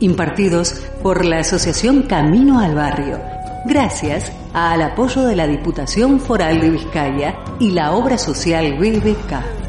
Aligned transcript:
impartidos 0.00 0.74
por 1.02 1.24
la 1.24 1.40
Asociación 1.40 2.02
Camino 2.02 2.60
al 2.60 2.74
Barrio, 2.74 3.20
gracias 3.64 4.32
al 4.52 4.82
apoyo 4.82 5.22
de 5.26 5.36
la 5.36 5.46
Diputación 5.46 6.20
Foral 6.20 6.60
de 6.60 6.70
Vizcaya 6.70 7.36
y 7.58 7.70
la 7.70 7.92
obra 7.92 8.18
social 8.18 8.78
BBK. 8.78 9.65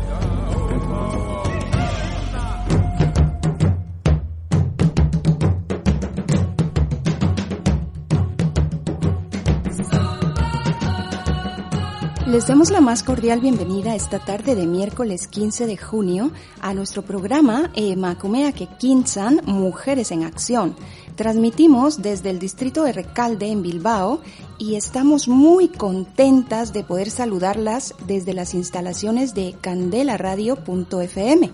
Les 12.27 12.45
damos 12.45 12.71
la 12.71 12.81
más 12.81 13.03
cordial 13.03 13.39
bienvenida 13.39 13.95
esta 13.95 14.19
tarde 14.19 14.53
de 14.53 14.67
miércoles 14.67 15.29
15 15.29 15.65
de 15.65 15.77
junio 15.77 16.31
a 16.59 16.73
nuestro 16.73 17.01
programa 17.01 17.71
Emakumea 17.73 18.51
que 18.51 18.67
Kinsan 18.67 19.39
Mujeres 19.45 20.11
en 20.11 20.25
Acción. 20.25 20.75
Transmitimos 21.15 22.01
desde 22.01 22.29
el 22.29 22.39
distrito 22.39 22.83
de 22.83 22.91
Recalde 22.91 23.47
en 23.47 23.61
Bilbao 23.61 24.19
y 24.57 24.75
estamos 24.75 25.29
muy 25.29 25.69
contentas 25.69 26.73
de 26.73 26.83
poder 26.83 27.11
saludarlas 27.11 27.95
desde 28.07 28.33
las 28.33 28.53
instalaciones 28.55 29.33
de 29.33 29.55
candelaradio.fm. 29.61 31.51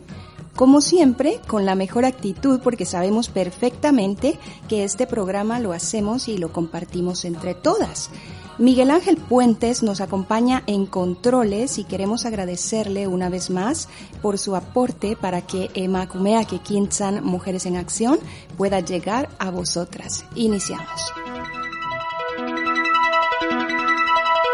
Como 0.55 0.81
siempre, 0.81 1.39
con 1.45 1.67
la 1.67 1.75
mejor 1.75 2.03
actitud 2.03 2.59
porque 2.63 2.87
sabemos 2.87 3.29
perfectamente 3.29 4.39
que 4.67 4.83
este 4.83 5.05
programa 5.05 5.59
lo 5.59 5.71
hacemos 5.71 6.27
y 6.27 6.39
lo 6.39 6.51
compartimos 6.51 7.25
entre 7.25 7.53
todas. 7.53 8.09
Miguel 8.59 8.91
Ángel 8.91 9.17
Puentes 9.17 9.81
nos 9.81 9.99
acompaña 9.99 10.61
en 10.67 10.85
controles 10.85 11.79
y 11.79 11.83
queremos 11.85 12.25
agradecerle 12.25 13.07
una 13.07 13.29
vez 13.29 13.49
más 13.49 13.89
por 14.21 14.37
su 14.37 14.55
aporte 14.55 15.15
para 15.15 15.41
que 15.41 15.71
Emakumea 15.73 16.45
que 16.45 16.59
Kinsan 16.59 17.23
Mujeres 17.23 17.65
en 17.65 17.77
Acción 17.77 18.19
pueda 18.55 18.79
llegar 18.79 19.29
a 19.39 19.49
vosotras. 19.49 20.25
Iniciamos. 20.35 21.13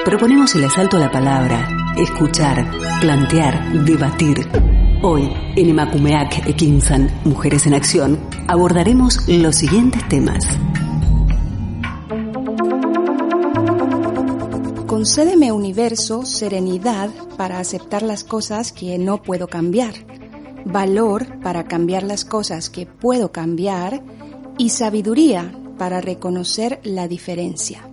Proponemos 0.06 0.56
el 0.56 0.64
asalto 0.64 0.96
a 0.96 1.02
la 1.02 1.12
palabra, 1.12 1.68
escuchar, 1.98 2.66
plantear, 3.02 3.84
debatir. 3.86 4.48
Hoy, 5.02 5.30
en 5.56 5.70
Emakumeak 5.70 6.48
Ekinsan, 6.48 7.10
Mujeres 7.26 7.68
en 7.68 7.74
Acción, 7.74 8.20
abordaremos 8.48 9.28
los 9.28 9.56
siguientes 9.56 10.08
temas. 10.08 10.60
Concédeme 15.00 15.54
universo, 15.54 16.26
serenidad 16.26 17.10
para 17.38 17.60
aceptar 17.60 18.04
las 18.04 18.26
cosas 18.26 18.74
que 18.74 18.98
no 18.98 19.24
puedo 19.24 19.48
cambiar, 19.48 19.94
valor 20.66 21.40
para 21.40 21.64
cambiar 21.64 22.04
las 22.04 22.26
cosas 22.26 22.70
que 22.70 22.86
puedo 22.86 23.32
cambiar 23.32 24.04
y 24.58 24.72
sabiduría 24.72 25.54
para 25.78 26.02
reconocer 26.02 26.82
la 26.84 27.08
diferencia. 27.08 27.88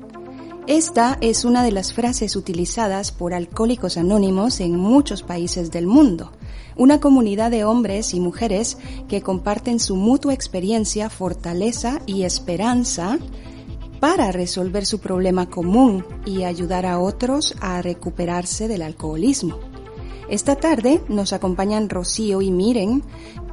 Esta 0.67 1.17
es 1.21 1.45
una 1.45 1.63
de 1.63 1.71
las 1.71 1.93
frases 1.93 2.35
utilizadas 2.35 3.13
por 3.13 3.35
alcohólicos 3.35 3.99
anónimos 3.99 4.59
en 4.59 4.77
muchos 4.77 5.23
países 5.23 5.71
del 5.71 5.87
mundo, 5.87 6.33
una 6.75 6.99
comunidad 6.99 7.53
de 7.53 7.65
hombres 7.65 8.15
y 8.15 8.19
mujeres 8.19 8.79
que 9.07 9.23
comparten 9.23 9.79
su 9.79 9.95
mutua 9.95 10.35
experiencia, 10.35 11.09
fortaleza 11.09 12.01
y 12.05 12.25
esperanza 12.25 13.21
para 14.01 14.33
resolver 14.33 14.87
su 14.87 15.01
problema 15.01 15.49
común 15.49 16.05
y 16.25 16.45
ayudar 16.45 16.87
a 16.87 16.99
otros 16.99 17.55
a 17.61 17.83
recuperarse 17.83 18.69
del 18.69 18.83
alcoholismo. 18.83 19.59
Esta 20.29 20.57
tarde 20.57 21.03
nos 21.09 21.33
acompañan 21.33 21.89
Rocío 21.89 22.43
y 22.43 22.51
Miren, 22.51 23.05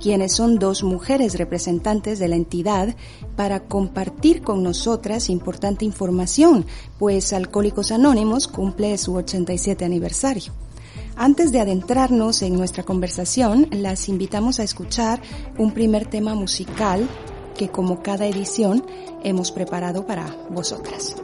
quienes 0.02 0.34
son 0.34 0.58
dos 0.58 0.84
mujeres 0.84 1.38
representantes 1.38 2.18
de 2.18 2.28
la 2.28 2.36
entidad, 2.36 2.96
para 3.36 3.62
compartir 3.62 4.42
con 4.42 4.64
nosotras 4.64 5.30
importante 5.30 5.86
información, 5.86 6.66
pues 6.98 7.32
Alcohólicos 7.32 7.92
Anónimos 7.92 8.48
cumple 8.48 8.98
su 8.98 9.14
87 9.14 9.86
aniversario. 9.86 10.52
Antes 11.16 11.52
de 11.52 11.60
adentrarnos 11.60 12.42
en 12.42 12.56
nuestra 12.56 12.84
conversación, 12.84 13.68
las 13.72 14.10
invitamos 14.10 14.60
a 14.60 14.64
escuchar 14.64 15.22
un 15.60 15.72
primer 15.72 16.08
tema 16.08 16.34
musical 16.34 17.08
que 17.54 17.70
como 17.70 18.02
cada 18.02 18.26
edición 18.26 18.86
hemos 19.24 19.52
preparado 19.52 20.06
para 20.06 20.36
vosotras. 20.50 21.16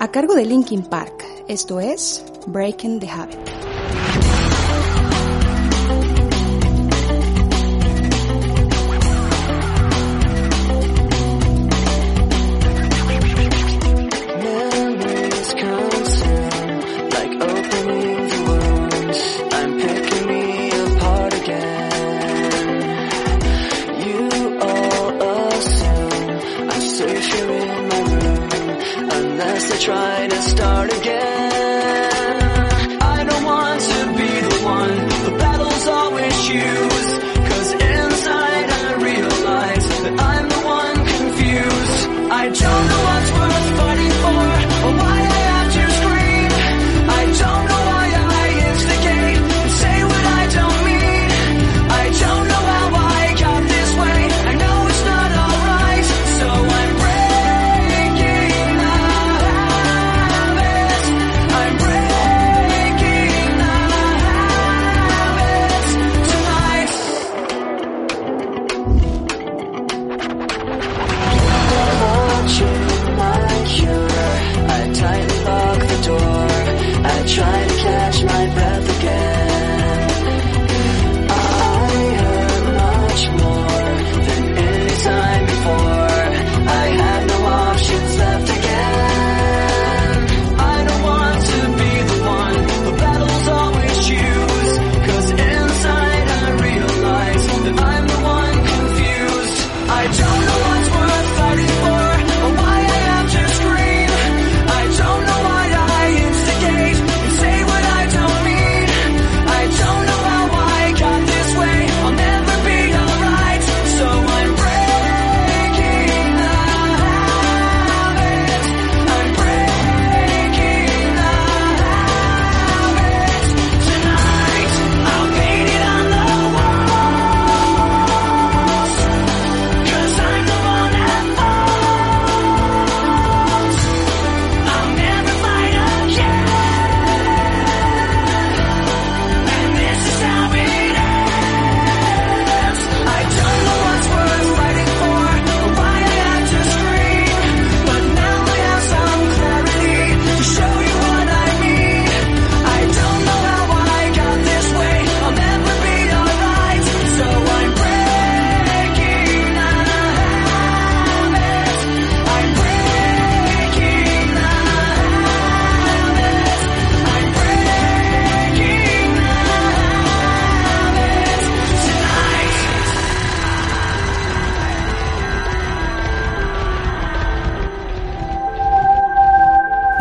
A 0.00 0.08
cargo 0.10 0.34
de 0.34 0.44
Linkin 0.44 0.82
Park, 0.82 1.24
esto 1.48 1.80
es 1.80 2.24
Breaking 2.46 3.00
the 3.00 3.08
Habit. 3.08 3.57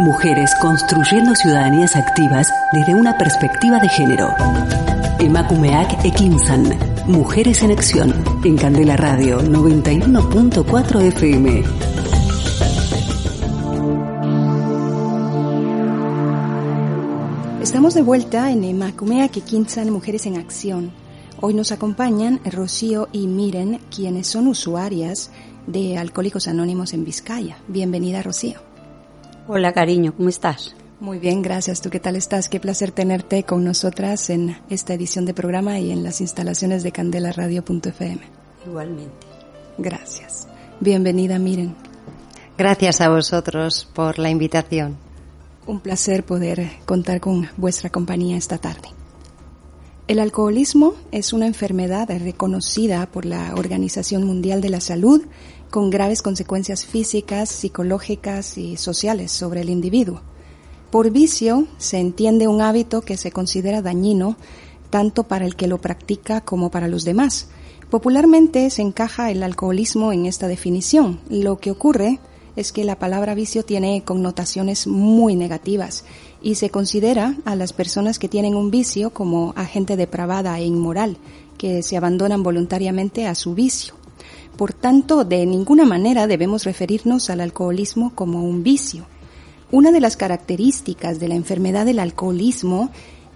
Mujeres 0.08 0.56
construyendo 0.62 1.36
ciudadanías 1.36 1.98
activas 1.98 2.48
desde 2.72 2.96
una 2.96 3.18
perspectiva 3.18 3.78
de 3.82 3.90
género. 3.90 4.34
Emakumeak 5.20 6.06
Ekinsan. 6.06 6.64
Mujeres 7.08 7.62
en 7.62 7.72
Acción. 7.72 8.14
En 8.46 8.56
Candela 8.56 8.96
Radio 8.96 9.42
91.4 9.42 11.02
FM. 11.02 11.64
Estamos 17.62 17.94
de 17.94 18.02
vuelta 18.02 18.50
en 18.50 18.64
Emakumeak 18.64 19.36
Ekinsan 19.36 19.90
Mujeres 19.90 20.26
en 20.26 20.38
Acción. 20.38 20.92
Hoy 21.42 21.54
nos 21.54 21.74
acompañan 21.74 22.40
Rocío 22.46 23.10
y 23.12 23.28
Miren, 23.28 23.82
quienes 23.94 24.28
son 24.28 24.48
usuarias 24.48 25.32
de 25.68 25.98
Alcohólicos 25.98 26.48
Anónimos 26.48 26.94
en 26.94 27.04
Vizcaya. 27.04 27.58
Bienvenida, 27.68 28.24
Rocío. 28.24 28.67
Hola, 29.50 29.72
cariño, 29.72 30.14
¿cómo 30.14 30.28
estás? 30.28 30.76
Muy 31.00 31.20
bien, 31.20 31.42
gracias. 31.42 31.80
¿Tú 31.80 31.90
qué 31.90 32.02
tal 32.02 32.18
estás? 32.18 32.50
Qué 32.50 32.60
placer 32.60 32.92
tenerte 32.92 33.44
con 33.44 33.64
nosotras 33.64 34.30
en 34.30 34.58
esta 34.70 34.94
edición 34.94 35.26
de 35.26 35.34
programa 35.34 35.80
y 35.80 35.92
en 35.92 36.04
las 36.04 36.20
instalaciones 36.20 36.84
de 36.84 36.92
candelaradio.fm. 36.92 38.20
Igualmente. 38.66 39.28
Gracias. 39.78 40.50
Bienvenida, 40.82 41.40
Miren. 41.40 41.76
Gracias 42.58 43.00
a 43.00 43.08
vosotros 43.08 43.88
por 43.94 44.20
la 44.20 44.30
invitación. 44.30 44.98
Un 45.66 45.80
placer 45.80 46.26
poder 46.26 46.70
contar 46.86 47.22
con 47.22 47.48
vuestra 47.56 47.90
compañía 47.90 48.36
esta 48.36 48.58
tarde. 48.58 48.90
El 50.10 50.20
alcoholismo 50.20 50.94
es 51.12 51.32
una 51.32 51.48
enfermedad 51.48 52.10
reconocida 52.10 53.06
por 53.06 53.26
la 53.26 53.54
Organización 53.56 54.26
Mundial 54.26 54.60
de 54.60 54.70
la 54.70 54.82
Salud 54.82 55.24
con 55.70 55.90
graves 55.90 56.22
consecuencias 56.22 56.86
físicas, 56.86 57.50
psicológicas 57.50 58.58
y 58.58 58.78
sociales 58.78 59.32
sobre 59.32 59.62
el 59.62 59.70
individuo. 59.70 60.22
Por 60.92 61.12
vicio 61.12 61.68
se 61.78 62.00
entiende 62.00 62.48
un 62.48 62.62
hábito 62.62 63.02
que 63.02 63.18
se 63.18 63.32
considera 63.32 63.82
dañino 63.82 64.38
tanto 64.90 65.24
para 65.24 65.46
el 65.46 65.56
que 65.56 65.68
lo 65.68 65.80
practica 65.80 66.42
como 66.42 66.72
para 66.72 66.88
los 66.88 67.04
demás. 67.04 67.50
Popularmente 67.90 68.70
se 68.70 68.82
encaja 68.82 69.32
el 69.32 69.44
alcoholismo 69.44 70.12
en 70.12 70.26
esta 70.26 70.48
definición. 70.48 71.20
Lo 71.30 71.58
que 71.60 71.72
ocurre 71.72 72.20
es 72.56 72.72
que 72.72 72.84
la 72.84 72.98
palabra 72.98 73.36
vicio 73.36 73.64
tiene 73.64 74.04
connotaciones 74.04 74.88
muy 74.88 75.36
negativas 75.36 76.06
y 76.42 76.56
se 76.56 76.70
considera 76.70 77.36
a 77.46 77.56
las 77.56 77.72
personas 77.72 78.18
que 78.18 78.30
tienen 78.30 78.56
un 78.56 78.72
vicio 78.72 79.12
como 79.12 79.54
agente 79.56 79.96
depravada 79.96 80.58
e 80.60 80.66
inmoral, 80.66 81.18
que 81.58 81.84
se 81.84 81.98
abandonan 81.98 82.44
voluntariamente 82.44 83.28
a 83.28 83.36
su 83.36 83.54
vicio. 83.54 83.94
Por 84.58 84.74
tanto, 84.74 85.24
de 85.24 85.46
ninguna 85.46 85.86
manera 85.86 86.26
debemos 86.26 86.64
referirnos 86.64 87.30
al 87.30 87.42
alcoholismo 87.42 88.14
como 88.16 88.44
un 88.44 88.64
vicio. 88.64 89.06
Una 89.72 89.92
de 89.92 90.00
las 90.00 90.18
características 90.18 91.20
de 91.20 91.28
la 91.28 91.36
enfermedad 91.36 91.86
del 91.86 92.00
alcoholismo 92.00 92.90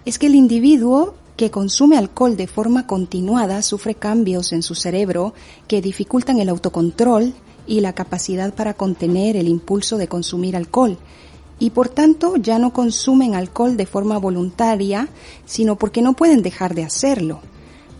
es 0.03 0.17
que 0.17 0.27
el 0.27 0.35
individuo 0.35 1.13
que 1.37 1.51
consume 1.51 1.97
alcohol 1.97 2.35
de 2.35 2.47
forma 2.47 2.87
continuada 2.87 3.61
sufre 3.61 3.93
cambios 3.93 4.51
en 4.51 4.63
su 4.63 4.73
cerebro 4.73 5.33
que 5.67 5.81
dificultan 5.81 6.39
el 6.39 6.49
autocontrol 6.49 7.33
y 7.67 7.81
la 7.81 7.93
capacidad 7.93 8.53
para 8.53 8.73
contener 8.73 9.35
el 9.35 9.47
impulso 9.47 9.97
de 9.97 10.07
consumir 10.07 10.55
alcohol 10.55 10.97
y 11.61 11.69
por 11.69 11.89
tanto 11.89 12.37
ya 12.37 12.57
no 12.57 12.73
consumen 12.73 13.35
alcohol 13.35 13.77
de 13.77 13.85
forma 13.85 14.17
voluntaria, 14.17 15.07
sino 15.45 15.75
porque 15.75 16.01
no 16.01 16.13
pueden 16.13 16.41
dejar 16.41 16.73
de 16.73 16.83
hacerlo. 16.83 17.41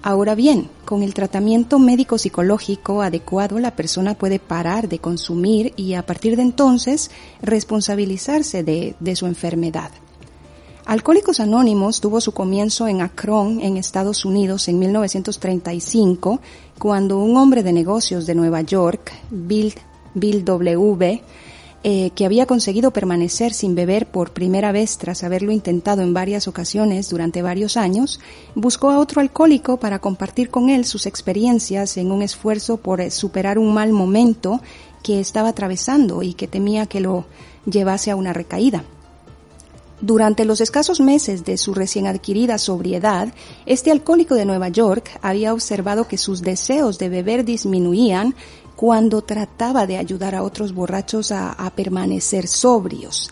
Ahora 0.04 0.34
bien, 0.34 0.68
con 0.84 1.04
el 1.04 1.14
tratamiento 1.14 1.78
médico 1.78 2.18
psicológico 2.18 3.04
adecuado 3.04 3.60
la 3.60 3.76
persona 3.76 4.16
puede 4.16 4.40
parar 4.40 4.90
de 4.90 4.98
consumir 4.98 5.74
y 5.76 5.94
a 5.94 6.04
partir 6.04 6.36
de 6.36 6.42
entonces 6.42 7.12
responsabilizarse 7.44 8.64
de, 8.64 8.96
de 9.00 9.16
su 9.16 9.28
enfermedad. 9.28 9.92
Alcohólicos 10.86 11.40
Anónimos 11.40 12.02
tuvo 12.02 12.20
su 12.20 12.32
comienzo 12.32 12.88
en 12.88 13.02
Akron, 13.02 13.62
en 13.62 13.78
Estados 13.78 14.26
Unidos, 14.26 14.68
en 14.68 14.80
1935, 14.80 16.42
cuando 16.80 17.20
un 17.20 17.38
hombre 17.38 17.62
de 17.62 17.72
negocios 17.72 18.26
de 18.26 18.34
Nueva 18.34 18.62
York, 18.62 19.12
Bill, 19.30 19.76
Bill 20.16 20.44
W., 20.44 21.22
eh, 21.84 22.12
que 22.14 22.26
había 22.26 22.46
conseguido 22.46 22.92
permanecer 22.92 23.54
sin 23.54 23.74
beber 23.74 24.06
por 24.06 24.34
primera 24.34 24.72
vez 24.72 25.00
tras 25.00 25.24
haberlo 25.24 25.52
intentado 25.52 26.04
en 26.04 26.14
varias 26.14 26.48
ocasiones 26.48 27.10
durante 27.10 27.42
varios 27.42 27.76
años, 27.76 28.20
buscó 28.54 28.92
a 28.92 29.00
otro 29.00 29.20
alcohólico 29.20 29.78
para 29.78 29.98
compartir 29.98 30.52
con 30.52 30.70
él 30.70 30.86
sus 30.86 31.08
experiencias 31.08 31.98
en 31.98 32.12
un 32.12 32.22
esfuerzo 32.22 32.78
por 32.78 33.10
superar 33.10 33.58
un 33.58 33.74
mal 33.74 33.94
momento 33.94 34.62
que 35.02 35.20
estaba 35.20 35.50
atravesando 35.50 36.22
y 36.22 36.36
que 36.36 36.48
temía 36.48 36.86
que 36.86 37.00
lo 37.00 37.26
llevase 37.66 38.12
a 38.12 38.16
una 38.16 38.34
recaída. 38.34 38.84
Durante 40.02 40.46
los 40.46 40.62
escasos 40.62 41.00
meses 41.00 41.46
de 41.46 41.58
su 41.58 41.76
recién 41.76 42.08
adquirida 42.08 42.58
sobriedad, 42.58 43.34
este 43.68 43.92
alcohólico 43.92 44.34
de 44.34 44.46
Nueva 44.46 44.70
York 44.70 45.12
había 45.22 45.54
observado 45.54 46.08
que 46.08 46.18
sus 46.18 46.42
deseos 46.42 46.98
de 46.98 47.10
beber 47.10 47.46
disminuían 47.46 48.34
cuando 48.82 49.22
trataba 49.22 49.86
de 49.86 49.98
ayudar 49.98 50.34
a 50.34 50.42
otros 50.42 50.74
borrachos 50.74 51.32
a, 51.32 51.72
permanecer 51.76 52.48
sobrios. 52.48 53.30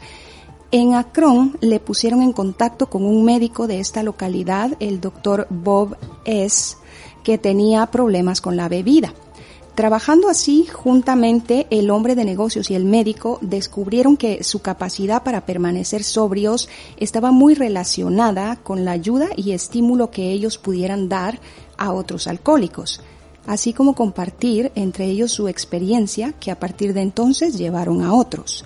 En 0.70 0.94
Akron 0.94 1.58
le 1.60 1.80
pusieron 1.80 2.22
en 2.22 2.34
contacto 2.34 2.88
con 2.88 3.04
un 3.04 3.26
médico 3.26 3.66
de 3.66 3.80
esta 3.80 4.04
localidad, 4.04 4.78
el 4.80 5.02
doctor 5.02 5.48
Bob 5.50 5.98
S., 6.24 6.78
que 7.24 7.40
tenía 7.40 7.88
problemas 7.88 8.42
con 8.42 8.58
la 8.58 8.70
bebida. 8.70 9.16
Trabajando 9.74 10.30
así, 10.30 10.68
juntamente, 10.72 11.66
el 11.72 11.90
hombre 11.90 12.14
de 12.14 12.26
negocios 12.26 12.70
y 12.70 12.76
el 12.76 12.86
médico 12.86 13.40
descubrieron 13.42 14.18
que 14.18 14.44
su 14.44 14.62
capacidad 14.62 15.24
para 15.24 15.48
permanecer 15.48 16.04
sobrios 16.04 16.70
estaba 16.98 17.32
muy 17.32 17.56
relacionada 17.56 18.58
con 18.58 18.86
la 18.86 18.92
ayuda 18.92 19.30
y 19.36 19.54
estímulo 19.54 20.12
que 20.12 20.32
ellos 20.32 20.60
pudieran 20.60 21.10
dar 21.10 21.40
a 21.76 21.92
otros 21.92 22.28
alcohólicos 22.28 23.02
así 23.50 23.74
como 23.74 23.96
compartir 23.96 24.72
entre 24.76 25.06
ellos 25.06 25.32
su 25.32 25.48
experiencia 25.48 26.34
que 26.34 26.52
a 26.52 26.60
partir 26.60 26.94
de 26.94 27.02
entonces 27.02 27.58
llevaron 27.58 28.04
a 28.04 28.14
otros. 28.14 28.64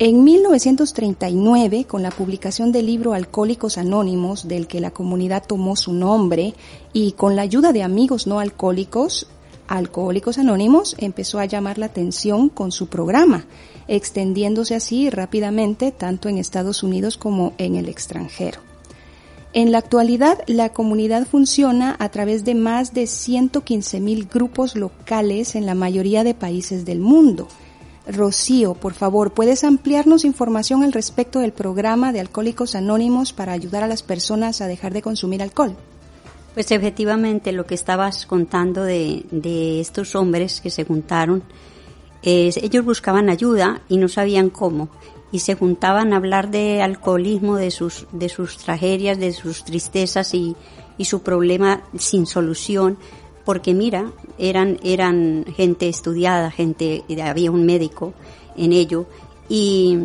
En 0.00 0.24
1939, 0.24 1.84
con 1.84 2.02
la 2.02 2.10
publicación 2.10 2.72
del 2.72 2.86
libro 2.86 3.12
Alcohólicos 3.12 3.78
Anónimos, 3.78 4.48
del 4.48 4.66
que 4.66 4.80
la 4.80 4.90
comunidad 4.90 5.44
tomó 5.46 5.76
su 5.76 5.92
nombre, 5.92 6.54
y 6.92 7.12
con 7.12 7.36
la 7.36 7.42
ayuda 7.42 7.72
de 7.72 7.84
amigos 7.84 8.26
no 8.26 8.40
alcohólicos, 8.40 9.28
Alcohólicos 9.68 10.38
Anónimos 10.38 10.96
empezó 10.98 11.38
a 11.38 11.44
llamar 11.44 11.78
la 11.78 11.86
atención 11.86 12.48
con 12.48 12.72
su 12.72 12.88
programa, 12.88 13.44
extendiéndose 13.86 14.74
así 14.74 15.08
rápidamente 15.08 15.92
tanto 15.92 16.28
en 16.28 16.38
Estados 16.38 16.82
Unidos 16.82 17.16
como 17.16 17.52
en 17.58 17.76
el 17.76 17.88
extranjero. 17.88 18.69
En 19.52 19.72
la 19.72 19.78
actualidad, 19.78 20.38
la 20.46 20.68
comunidad 20.68 21.26
funciona 21.26 21.96
a 21.98 22.08
través 22.10 22.44
de 22.44 22.54
más 22.54 22.94
de 22.94 23.02
115.000 23.02 24.30
grupos 24.32 24.76
locales 24.76 25.56
en 25.56 25.66
la 25.66 25.74
mayoría 25.74 26.22
de 26.22 26.34
países 26.34 26.84
del 26.84 27.00
mundo. 27.00 27.48
Rocío, 28.06 28.74
por 28.74 28.94
favor, 28.94 29.32
¿puedes 29.32 29.64
ampliarnos 29.64 30.24
información 30.24 30.84
al 30.84 30.92
respecto 30.92 31.40
del 31.40 31.52
programa 31.52 32.12
de 32.12 32.20
Alcohólicos 32.20 32.76
Anónimos 32.76 33.32
para 33.32 33.52
ayudar 33.52 33.82
a 33.82 33.88
las 33.88 34.04
personas 34.04 34.60
a 34.60 34.68
dejar 34.68 34.92
de 34.92 35.02
consumir 35.02 35.42
alcohol? 35.42 35.76
Pues 36.54 36.70
efectivamente 36.70 37.50
lo 37.50 37.66
que 37.66 37.74
estabas 37.74 38.26
contando 38.26 38.84
de, 38.84 39.80
estos 39.80 40.14
hombres 40.14 40.60
que 40.60 40.70
se 40.70 40.84
juntaron, 40.84 41.42
es, 42.22 42.56
ellos 42.56 42.84
buscaban 42.84 43.28
ayuda 43.28 43.82
y 43.88 43.96
no 43.96 44.06
sabían 44.06 44.50
cómo 44.50 44.90
y 45.32 45.40
se 45.40 45.54
juntaban 45.54 46.12
a 46.12 46.16
hablar 46.16 46.50
de 46.50 46.82
alcoholismo, 46.82 47.56
de 47.56 47.70
sus, 47.70 48.06
de 48.12 48.28
sus 48.28 48.56
tragedias, 48.58 49.18
de 49.18 49.32
sus 49.32 49.64
tristezas 49.64 50.34
y, 50.34 50.56
y 50.98 51.04
su 51.04 51.22
problema 51.22 51.82
sin 51.98 52.26
solución, 52.26 52.98
porque 53.44 53.74
mira, 53.74 54.12
eran, 54.38 54.78
eran 54.82 55.44
gente 55.56 55.88
estudiada, 55.88 56.50
gente, 56.50 57.04
había 57.22 57.50
un 57.50 57.64
médico 57.64 58.12
en 58.56 58.72
ello, 58.72 59.06
y, 59.48 59.98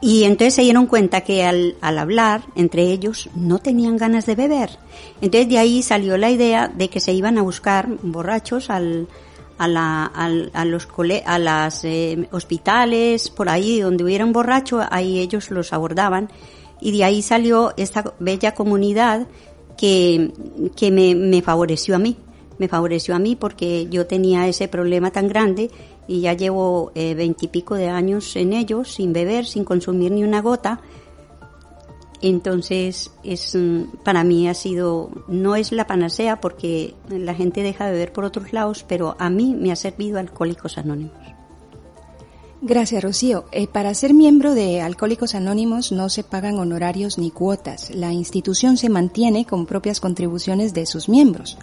y 0.00 0.24
entonces 0.24 0.54
se 0.54 0.62
dieron 0.62 0.86
cuenta 0.86 1.20
que 1.22 1.44
al, 1.44 1.76
al 1.80 1.98
hablar 1.98 2.42
entre 2.54 2.84
ellos 2.84 3.28
no 3.34 3.58
tenían 3.58 3.96
ganas 3.96 4.26
de 4.26 4.34
beber. 4.34 4.78
Entonces 5.20 5.48
de 5.48 5.58
ahí 5.58 5.82
salió 5.82 6.16
la 6.16 6.30
idea 6.30 6.68
de 6.68 6.88
que 6.88 7.00
se 7.00 7.12
iban 7.12 7.38
a 7.38 7.42
buscar 7.42 7.88
borrachos 8.02 8.70
al, 8.70 9.08
a, 9.62 9.68
la, 9.68 10.04
a, 10.06 10.64
los 10.64 10.88
a 11.24 11.38
las 11.38 11.84
eh, 11.84 12.28
hospitales, 12.32 13.30
por 13.30 13.48
ahí 13.48 13.80
donde 13.80 14.02
hubiera 14.04 14.24
un 14.24 14.32
borracho, 14.32 14.80
ahí 14.90 15.20
ellos 15.20 15.50
los 15.50 15.72
abordaban. 15.72 16.30
Y 16.80 16.96
de 16.96 17.04
ahí 17.04 17.22
salió 17.22 17.72
esta 17.76 18.12
bella 18.18 18.54
comunidad 18.54 19.28
que, 19.78 20.32
que 20.74 20.90
me, 20.90 21.14
me 21.14 21.42
favoreció 21.42 21.94
a 21.94 21.98
mí. 21.98 22.16
Me 22.58 22.68
favoreció 22.68 23.14
a 23.14 23.18
mí 23.18 23.36
porque 23.36 23.86
yo 23.88 24.06
tenía 24.06 24.48
ese 24.48 24.66
problema 24.68 25.10
tan 25.10 25.28
grande 25.28 25.70
y 26.08 26.20
ya 26.22 26.34
llevo 26.34 26.90
eh, 26.94 27.14
veintipico 27.14 27.76
de 27.76 27.88
años 27.88 28.34
en 28.36 28.52
ellos, 28.52 28.92
sin 28.92 29.12
beber, 29.12 29.46
sin 29.46 29.64
consumir 29.64 30.10
ni 30.10 30.24
una 30.24 30.42
gota 30.42 30.80
entonces, 32.22 33.10
es, 33.24 33.54
mm, 33.54 33.98
para 34.04 34.24
mí 34.24 34.48
ha 34.48 34.54
sido, 34.54 35.10
no 35.28 35.56
es 35.56 35.72
la 35.72 35.86
panacea 35.86 36.40
porque 36.40 36.94
la 37.08 37.34
gente 37.34 37.62
deja 37.62 37.86
de 37.86 37.92
beber 37.92 38.12
por 38.12 38.24
otros 38.24 38.52
lados, 38.52 38.84
pero 38.88 39.16
a 39.18 39.28
mí 39.28 39.54
me 39.58 39.72
ha 39.72 39.76
servido 39.76 40.18
Alcohólicos 40.18 40.78
Anónimos. 40.78 41.12
Gracias, 42.64 43.02
Rocío. 43.02 43.46
Eh, 43.50 43.66
para 43.66 43.92
ser 43.92 44.14
miembro 44.14 44.54
de 44.54 44.80
Alcohólicos 44.82 45.34
Anónimos 45.34 45.90
no 45.90 46.08
se 46.08 46.22
pagan 46.22 46.60
honorarios 46.60 47.18
ni 47.18 47.32
cuotas. 47.32 47.90
La 47.90 48.12
institución 48.12 48.76
se 48.76 48.88
mantiene 48.88 49.44
con 49.44 49.66
propias 49.66 49.98
contribuciones 49.98 50.72
de 50.72 50.86
sus 50.86 51.08
miembros. 51.08 51.58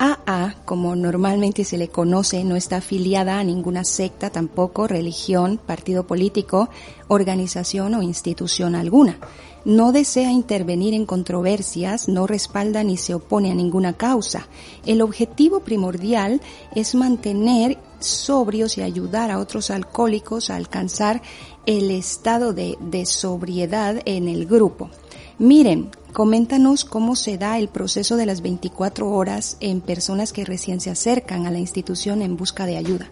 AA, 0.00 0.56
como 0.64 0.96
normalmente 0.96 1.62
se 1.62 1.78
le 1.78 1.86
conoce, 1.86 2.42
no 2.42 2.56
está 2.56 2.78
afiliada 2.78 3.38
a 3.38 3.44
ninguna 3.44 3.84
secta, 3.84 4.30
tampoco 4.30 4.88
religión, 4.88 5.60
partido 5.64 6.08
político, 6.08 6.70
organización 7.06 7.94
o 7.94 8.02
institución 8.02 8.74
alguna. 8.74 9.18
No 9.64 9.92
desea 9.92 10.30
intervenir 10.30 10.94
en 10.94 11.06
controversias, 11.06 12.08
no 12.08 12.26
respalda 12.26 12.82
ni 12.82 12.96
se 12.96 13.14
opone 13.14 13.50
a 13.50 13.54
ninguna 13.54 13.92
causa. 13.92 14.48
El 14.86 15.02
objetivo 15.02 15.60
primordial 15.60 16.40
es 16.74 16.94
mantener 16.94 17.78
sobrios 18.00 18.76
y 18.78 18.82
ayudar 18.82 19.30
a 19.30 19.38
otros 19.38 19.70
alcohólicos 19.70 20.50
a 20.50 20.56
alcanzar 20.56 21.22
el 21.66 21.90
estado 21.90 22.52
de, 22.52 22.76
de 22.80 23.06
sobriedad 23.06 24.02
en 24.04 24.28
el 24.28 24.46
grupo. 24.46 24.90
Miren, 25.38 25.90
Coméntanos 26.12 26.84
cómo 26.84 27.16
se 27.16 27.38
da 27.38 27.58
el 27.58 27.68
proceso 27.68 28.16
de 28.16 28.26
las 28.26 28.42
24 28.42 29.08
horas 29.10 29.56
en 29.60 29.80
personas 29.80 30.34
que 30.34 30.44
recién 30.44 30.78
se 30.82 30.90
acercan 30.90 31.46
a 31.46 31.50
la 31.50 31.58
institución 31.58 32.20
en 32.20 32.36
busca 32.36 32.66
de 32.66 32.76
ayuda. 32.76 33.08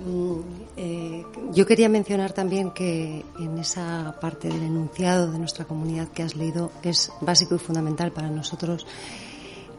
Mm, 0.00 0.65
eh, 0.78 1.24
yo 1.52 1.64
quería 1.64 1.88
mencionar 1.88 2.32
también 2.32 2.70
que 2.70 3.24
en 3.38 3.58
esa 3.58 4.14
parte 4.20 4.48
del 4.48 4.62
enunciado 4.62 5.32
de 5.32 5.38
nuestra 5.38 5.64
comunidad 5.64 6.08
que 6.08 6.22
has 6.22 6.36
leído 6.36 6.70
es 6.82 7.10
básico 7.22 7.54
y 7.54 7.58
fundamental 7.58 8.12
para 8.12 8.28
nosotros 8.28 8.86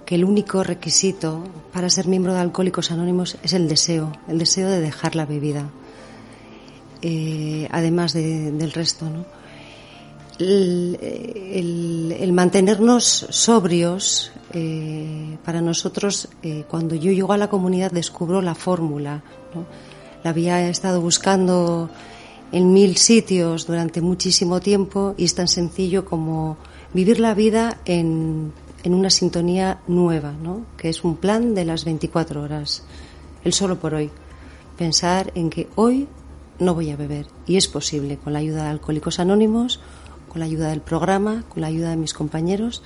que 0.07 0.15
el 0.15 0.25
único 0.25 0.63
requisito 0.63 1.43
para 1.71 1.91
ser 1.91 2.07
miembro 2.07 2.33
de 2.33 2.39
Alcohólicos 2.39 2.89
Anónimos 2.91 3.37
es 3.43 3.53
el 3.53 3.67
deseo, 3.67 4.11
el 4.27 4.39
deseo 4.39 4.69
de 4.69 4.79
dejar 4.79 5.15
la 5.15 5.25
bebida, 5.25 5.69
eh, 7.03 7.67
además 7.69 8.13
del 8.13 8.71
resto, 8.71 9.05
¿no? 9.07 9.25
el, 10.39 12.31
mantenernos 12.33 13.27
sobrios, 13.29 14.31
eh, 14.53 15.37
para 15.43 15.61
nosotros, 15.61 16.29
cuando 16.69 16.95
yo 16.95 17.11
llego 17.11 17.33
a 17.33 17.37
la 17.37 17.49
comunidad 17.49 17.91
descubro 17.91 18.41
la 18.41 18.55
fórmula. 18.55 19.21
Había 20.27 20.69
estado 20.69 21.01
buscando 21.01 21.89
en 22.51 22.73
mil 22.73 22.97
sitios 22.97 23.65
durante 23.65 24.01
muchísimo 24.01 24.59
tiempo 24.59 25.15
y 25.17 25.25
es 25.25 25.35
tan 25.35 25.47
sencillo 25.47 26.05
como 26.05 26.57
vivir 26.93 27.19
la 27.19 27.33
vida 27.33 27.77
en, 27.85 28.53
en 28.83 28.93
una 28.93 29.09
sintonía 29.09 29.79
nueva, 29.87 30.31
¿no? 30.31 30.65
que 30.77 30.89
es 30.89 31.03
un 31.03 31.17
plan 31.17 31.55
de 31.55 31.65
las 31.65 31.85
24 31.85 32.41
horas, 32.41 32.83
el 33.43 33.53
solo 33.53 33.79
por 33.79 33.93
hoy. 33.93 34.09
Pensar 34.77 35.31
en 35.35 35.49
que 35.49 35.67
hoy 35.75 36.07
no 36.59 36.73
voy 36.73 36.91
a 36.91 36.95
beber 36.95 37.27
y 37.45 37.57
es 37.57 37.67
posible 37.67 38.17
con 38.17 38.33
la 38.33 38.39
ayuda 38.39 38.63
de 38.63 38.69
Alcohólicos 38.69 39.19
Anónimos 39.19 39.79
con 40.27 40.39
la 40.39 40.45
ayuda 40.45 40.69
del 40.69 40.81
programa, 40.81 41.43
con 41.49 41.61
la 41.61 41.67
ayuda 41.67 41.89
de 41.89 41.97
mis 41.97 42.13
compañeros, 42.13 42.83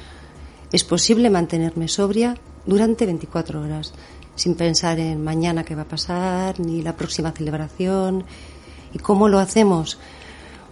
es 0.72 0.84
posible 0.84 1.30
mantenerme 1.30 1.88
sobria 1.88 2.38
durante 2.66 3.06
24 3.06 3.62
horas, 3.62 3.94
sin 4.36 4.56
pensar 4.56 5.00
en 5.00 5.24
mañana 5.24 5.64
qué 5.64 5.76
va 5.76 5.84
a 5.84 5.88
pasar, 5.88 6.60
ni 6.60 6.82
la 6.82 6.96
próxima 6.96 7.32
celebración. 7.32 8.24
¿Y 8.94 9.00
cómo 9.00 9.30
lo 9.30 9.40
hacemos? 9.40 9.98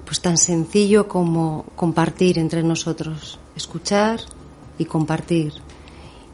Pues 0.06 0.22
tan 0.22 0.38
sencillo 0.38 1.08
como 1.08 1.66
compartir 1.76 2.40
entre 2.40 2.64
nosotros, 2.64 3.40
escuchar 3.56 4.20
y 4.78 4.86
compartir 4.86 5.54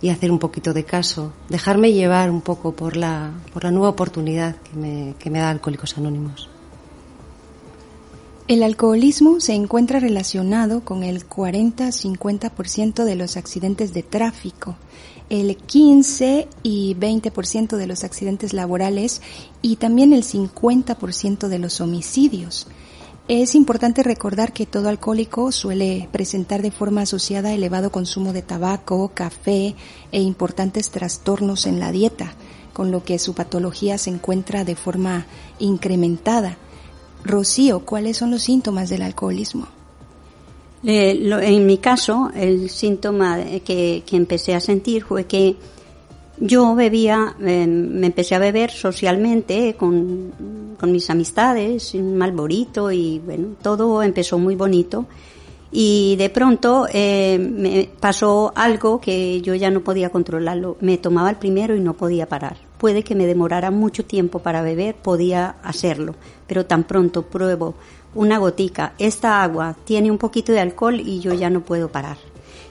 y 0.01 0.09
hacer 0.09 0.31
un 0.31 0.39
poquito 0.39 0.73
de 0.73 0.85
caso, 0.85 1.33
dejarme 1.49 1.91
llevar 1.91 2.29
un 2.29 2.41
poco 2.41 2.73
por 2.73 2.95
la, 2.95 3.31
por 3.53 3.63
la 3.63 3.71
nueva 3.71 3.89
oportunidad 3.89 4.55
que 4.57 4.77
me, 4.77 5.15
que 5.19 5.29
me 5.29 5.39
da 5.39 5.49
Alcohólicos 5.49 5.97
Anónimos. 5.97 6.54
El 8.47 8.61
alcoholismo 8.61 9.39
se 9.39 9.55
encuentra 9.55 9.99
relacionado 9.99 10.81
con 10.81 11.01
el 11.01 11.27
40-50% 11.27 13.03
de 13.03 13.15
los 13.15 13.37
accidentes 13.37 13.91
de 13.91 14.03
tráfico, 14.03 14.75
el 15.31 15.57
15 15.57 16.47
y 16.61 16.93
20% 16.93 17.75
de 17.75 17.87
los 17.87 18.03
accidentes 18.03 18.53
laborales 18.53 19.23
y 19.63 19.77
también 19.77 20.13
el 20.13 20.23
50% 20.23 21.47
de 21.47 21.57
los 21.57 21.81
homicidios. 21.81 22.67
Es 23.27 23.55
importante 23.55 24.03
recordar 24.03 24.53
que 24.53 24.67
todo 24.67 24.89
alcohólico 24.89 25.51
suele 25.51 26.07
presentar 26.11 26.61
de 26.61 26.69
forma 26.69 27.01
asociada 27.01 27.51
elevado 27.51 27.91
consumo 27.91 28.31
de 28.31 28.43
tabaco, 28.43 29.09
café 29.15 29.73
e 30.11 30.21
importantes 30.21 30.91
trastornos 30.91 31.65
en 31.65 31.79
la 31.79 31.91
dieta, 31.91 32.35
con 32.73 32.91
lo 32.91 33.03
que 33.03 33.17
su 33.17 33.33
patología 33.33 33.97
se 33.97 34.11
encuentra 34.11 34.63
de 34.65 34.75
forma 34.75 35.25
incrementada. 35.57 36.59
Rocío, 37.25 37.79
¿cuáles 37.79 38.17
son 38.17 38.31
los 38.31 38.43
síntomas 38.43 38.89
del 38.89 39.01
alcoholismo? 39.01 39.67
en 40.87 41.65
mi 41.65 41.79
caso, 41.79 42.29
el 42.35 42.69
síntoma 42.69 43.39
que, 43.65 44.03
empecé 44.11 44.53
a 44.53 44.59
sentir 44.59 45.03
fue 45.03 45.25
que 45.25 45.55
yo 46.37 46.75
bebía, 46.75 47.35
em, 47.39 47.89
me 47.99 48.05
empecé 48.05 48.35
a 48.35 48.39
beber 48.39 48.69
socialmente 48.69 49.75
con, 49.75 50.31
mis 50.83 51.09
amistades, 51.09 51.95
un 51.95 52.15
malborito 52.15 52.91
y 52.91 53.17
bueno, 53.17 53.55
todo 53.63 54.03
empezó 54.03 54.37
muy 54.37 54.55
bonito. 54.55 55.07
Y 55.71 56.15
de 56.17 56.29
pronto 56.29 56.85
eh, 56.93 57.39
me 57.39 57.89
pasó 57.99 58.53
algo 58.55 59.01
que 59.01 59.41
yo 59.41 59.55
ya 59.55 59.71
no 59.71 59.81
podía 59.81 60.11
controlarlo. 60.11 60.77
Me 60.81 60.99
tomaba 60.99 61.31
el 61.31 61.37
primero 61.37 61.75
y 61.75 61.79
no 61.79 61.95
podía 61.95 62.27
parar 62.27 62.64
puede 62.77 63.03
que 63.03 63.15
me 63.15 63.25
demorara 63.25 63.71
mucho 63.71 64.05
tiempo 64.05 64.39
para 64.39 64.61
beber, 64.61 64.95
podía 64.95 65.55
hacerlo, 65.63 66.15
pero 66.47 66.65
tan 66.65 66.83
pronto 66.83 67.23
pruebo 67.23 67.75
una 68.13 68.37
gotica, 68.37 68.93
esta 68.97 69.43
agua 69.43 69.75
tiene 69.83 70.09
un 70.09 70.17
poquito 70.17 70.51
de 70.53 70.61
alcohol 70.61 70.99
y 70.99 71.19
yo 71.19 71.33
ya 71.33 71.49
no 71.49 71.61
puedo 71.61 71.89
parar. 71.89 72.17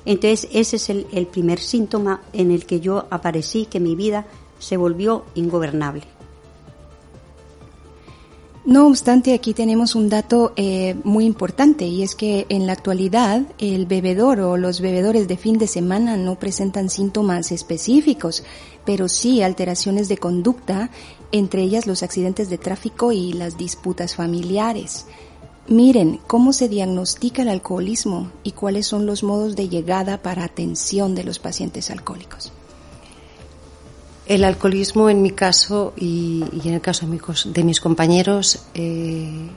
Entonces 0.07 0.49
ese 0.53 0.77
es 0.77 0.91
el, 0.91 1.07
el 1.13 1.27
primer 1.27 1.59
síntoma 1.59 2.23
en 2.33 2.51
el 2.51 2.67
que 2.67 2.81
yo 2.81 3.07
aparecí, 3.11 3.67
que 3.67 3.81
mi 3.81 3.95
vida 3.95 4.27
se 4.59 4.77
volvió 4.77 5.25
ingobernable. 5.35 6.14
No 8.67 8.87
obstante, 8.87 9.35
aquí 9.35 9.53
tenemos 9.53 9.95
un 9.95 10.09
dato 10.09 10.55
eh, 10.57 10.97
muy 11.05 11.27
importante 11.27 11.85
y 11.85 12.03
es 12.03 12.15
que 12.15 12.47
en 12.49 12.67
la 12.67 12.73
actualidad 12.73 13.43
el 13.59 13.85
bebedor 13.85 14.41
o 14.41 14.57
los 14.57 14.81
bebedores 14.81 15.29
de 15.29 15.37
fin 15.37 15.59
de 15.59 15.67
semana 15.67 16.17
no 16.17 16.37
presentan 16.37 16.89
síntomas 16.89 17.53
específicos, 17.53 18.43
pero 18.87 19.11
sí 19.11 19.43
alteraciones 19.43 20.09
de 20.09 20.17
conducta, 20.17 20.89
entre 21.31 21.61
ellas 21.61 21.87
los 21.87 22.03
accidentes 22.03 22.49
de 22.49 22.57
tráfico 22.57 23.13
y 23.13 23.35
las 23.35 23.59
disputas 23.59 24.15
familiares. 24.15 25.05
Miren 25.69 26.19
cómo 26.27 26.55
se 26.55 26.71
diagnostica 26.71 27.43
el 27.43 27.51
alcoholismo 27.51 28.31
y 28.45 28.53
cuáles 28.53 28.87
son 28.87 29.05
los 29.05 29.23
modos 29.23 29.57
de 29.57 29.69
llegada 29.69 30.23
para 30.23 30.43
atención 30.43 31.15
de 31.15 31.25
los 31.25 31.39
pacientes 31.39 31.91
alcohólicos. 31.91 32.51
El 34.27 34.45
alcoholismo 34.45 35.11
en 35.11 35.21
mi 35.21 35.33
caso 35.33 35.93
y, 35.97 36.43
en 36.65 36.75
el 36.75 36.81
caso 36.81 37.07
de 37.07 37.65
mis, 37.65 37.81
compañeros, 37.81 38.59
eh, 38.75 39.49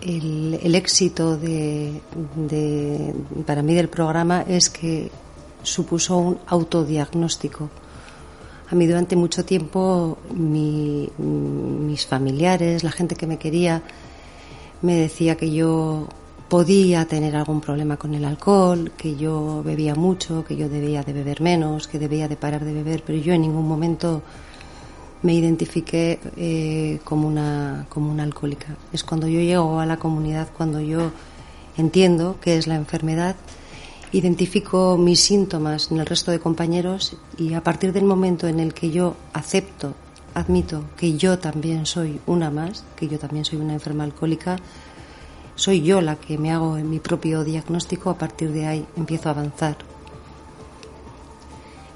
el, 0.00 0.74
éxito 0.74 1.36
de, 1.36 2.00
para 3.46 3.62
mí 3.62 3.74
del 3.74 3.88
programa 3.88 4.42
es 4.42 4.68
que 4.68 5.10
supuso 5.62 6.16
un 6.16 6.38
autodiagnóstico. 6.46 7.70
A 8.68 8.74
mí 8.74 8.86
durante 8.88 9.14
mucho 9.14 9.44
tiempo 9.44 10.18
mis 10.34 12.06
familiares, 12.06 12.82
la 12.82 12.90
gente 12.90 13.14
que 13.14 13.28
me 13.28 13.38
quería, 13.38 13.80
me 14.82 14.96
decía 14.96 15.36
que 15.36 15.52
yo 15.52 16.08
podía 16.48 17.06
tener 17.06 17.34
algún 17.36 17.60
problema 17.60 17.96
con 17.96 18.14
el 18.14 18.24
alcohol, 18.24 18.92
que 18.96 19.16
yo 19.16 19.62
bebía 19.64 19.94
mucho, 19.94 20.44
que 20.44 20.56
yo 20.56 20.68
debía 20.68 21.02
de 21.02 21.12
beber 21.12 21.40
menos, 21.40 21.88
que 21.88 21.98
debía 21.98 22.28
de 22.28 22.36
parar 22.36 22.64
de 22.64 22.72
beber, 22.72 23.02
pero 23.04 23.18
yo 23.18 23.32
en 23.32 23.42
ningún 23.42 23.66
momento 23.66 24.22
me 25.22 25.34
identifiqué 25.34 26.20
eh, 26.36 27.00
como, 27.04 27.26
una, 27.26 27.86
como 27.88 28.10
una 28.10 28.22
alcohólica. 28.22 28.76
Es 28.92 29.02
cuando 29.02 29.26
yo 29.26 29.40
llego 29.40 29.80
a 29.80 29.86
la 29.86 29.96
comunidad, 29.96 30.48
cuando 30.56 30.80
yo 30.80 31.10
entiendo 31.76 32.36
qué 32.40 32.56
es 32.56 32.66
la 32.66 32.76
enfermedad, 32.76 33.34
identifico 34.12 34.96
mis 34.96 35.20
síntomas 35.20 35.90
en 35.90 35.98
el 35.98 36.06
resto 36.06 36.30
de 36.30 36.38
compañeros 36.38 37.16
y 37.36 37.54
a 37.54 37.62
partir 37.62 37.92
del 37.92 38.04
momento 38.04 38.46
en 38.46 38.60
el 38.60 38.72
que 38.72 38.90
yo 38.90 39.16
acepto, 39.32 39.94
admito 40.34 40.84
que 40.96 41.16
yo 41.16 41.38
también 41.38 41.86
soy 41.86 42.20
una 42.26 42.50
más, 42.50 42.84
que 42.94 43.08
yo 43.08 43.18
también 43.18 43.44
soy 43.44 43.58
una 43.58 43.72
enferma 43.72 44.04
alcohólica, 44.04 44.58
soy 45.56 45.82
yo 45.82 46.00
la 46.00 46.16
que 46.16 46.38
me 46.38 46.52
hago 46.52 46.74
mi 46.74 47.00
propio 47.00 47.42
diagnóstico, 47.42 48.10
a 48.10 48.18
partir 48.18 48.52
de 48.52 48.66
ahí 48.66 48.86
empiezo 48.96 49.28
a 49.28 49.32
avanzar. 49.32 49.76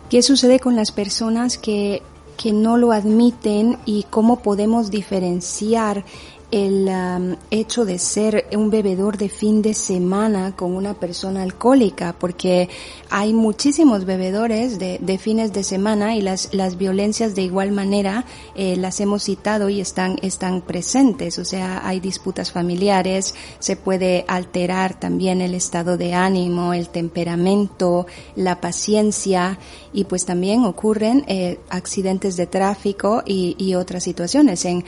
¿Qué 0.09 0.23
sucede 0.23 0.59
con 0.59 0.75
las 0.75 0.91
personas 0.91 1.57
que, 1.57 2.03
que 2.37 2.53
no 2.53 2.77
lo 2.77 2.91
admiten 2.91 3.79
y 3.85 4.05
cómo 4.11 4.41
podemos 4.41 4.91
diferenciar 4.91 6.05
el 6.51 6.89
um, 6.89 7.37
hecho 7.51 7.85
de 7.85 7.99
ser 7.99 8.47
un 8.53 8.71
bebedor 8.71 9.17
de 9.17 9.29
fin 9.29 9.63
de 9.63 9.75
semana 9.75 10.57
con 10.57 10.75
una 10.75 10.95
persona 10.95 11.43
alcohólica, 11.43 12.15
porque 12.19 12.69
hay 13.09 13.33
muchísimos 13.33 14.05
bebedores 14.05 14.79
de, 14.79 14.99
de 15.01 15.19
fines 15.19 15.53
de 15.53 15.63
semana 15.63 16.17
y 16.17 16.23
las, 16.23 16.53
las 16.53 16.77
violencias 16.77 17.35
de 17.35 17.43
igual 17.43 17.73
manera 17.73 18.25
eh, 18.55 18.77
las 18.77 19.01
hemos 19.01 19.25
citado 19.25 19.69
y 19.69 19.81
están, 19.81 20.17
están 20.23 20.63
presentes, 20.63 21.39
o 21.39 21.45
sea, 21.45 21.87
hay 21.87 22.01
disputas 22.01 22.51
familiares, 22.51 23.35
se 23.59 23.77
puede 23.77 24.25
alterar 24.27 24.99
también 24.99 25.41
el 25.41 25.55
estado 25.55 25.97
de 25.97 26.15
ánimo, 26.15 26.75
el 26.75 26.89
temperamento, 26.89 28.07
la 28.35 28.61
paciencia 28.61 29.59
y 29.93 30.05
pues 30.05 30.25
también 30.25 30.65
ocurren 30.65 31.25
eh, 31.29 31.59
accidentes 31.69 32.37
de 32.37 32.47
tráfico 32.47 33.23
y, 33.25 33.55
y 33.59 33.75
otras 33.75 34.03
situaciones. 34.03 34.65
En, 34.65 34.85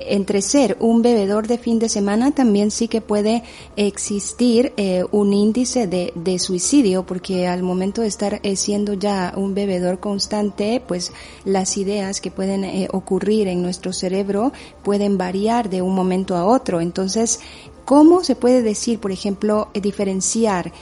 entre 0.00 0.42
ser 0.42 0.76
un 0.80 1.02
bebedor 1.02 1.46
de 1.46 1.58
fin 1.58 1.78
de 1.78 1.88
semana 1.88 2.32
también 2.32 2.70
sí 2.70 2.88
que 2.88 3.00
puede 3.00 3.42
existir 3.76 4.72
eh, 4.76 5.04
un 5.12 5.32
índice 5.32 5.86
de, 5.86 6.12
de, 6.16 6.38
suicidio 6.38 7.06
porque 7.06 7.46
al 7.46 7.62
momento 7.62 8.02
de 8.02 8.08
estar 8.08 8.40
eh, 8.42 8.56
siendo 8.56 8.94
ya 8.94 9.32
un 9.36 9.54
bebedor 9.54 10.00
constante 10.00 10.82
pues 10.86 11.12
las 11.44 11.76
ideas 11.76 12.20
que 12.20 12.30
pueden 12.30 12.64
eh, 12.64 12.88
ocurrir 12.92 13.46
en 13.46 13.62
nuestro 13.62 13.92
cerebro 13.92 14.52
pueden 14.82 15.16
variar 15.16 15.70
de 15.70 15.80
un 15.80 15.94
momento 15.94 16.36
a 16.36 16.44
otro 16.44 16.80
entonces 16.80 17.40
¿cómo 17.84 18.24
se 18.24 18.34
puede 18.34 18.62
decir 18.62 18.98
por 18.98 19.12
ejemplo 19.12 19.68
diferenciar 19.74 20.72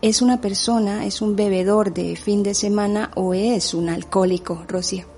es 0.00 0.22
una 0.22 0.40
persona, 0.40 1.06
es 1.06 1.20
un 1.20 1.34
bebedor 1.34 1.92
de 1.92 2.14
fin 2.14 2.44
de 2.44 2.54
semana 2.54 3.10
o 3.16 3.34
es 3.34 3.74
un 3.74 3.88
alcohólico, 3.88 4.64
Rocío? 4.68 5.17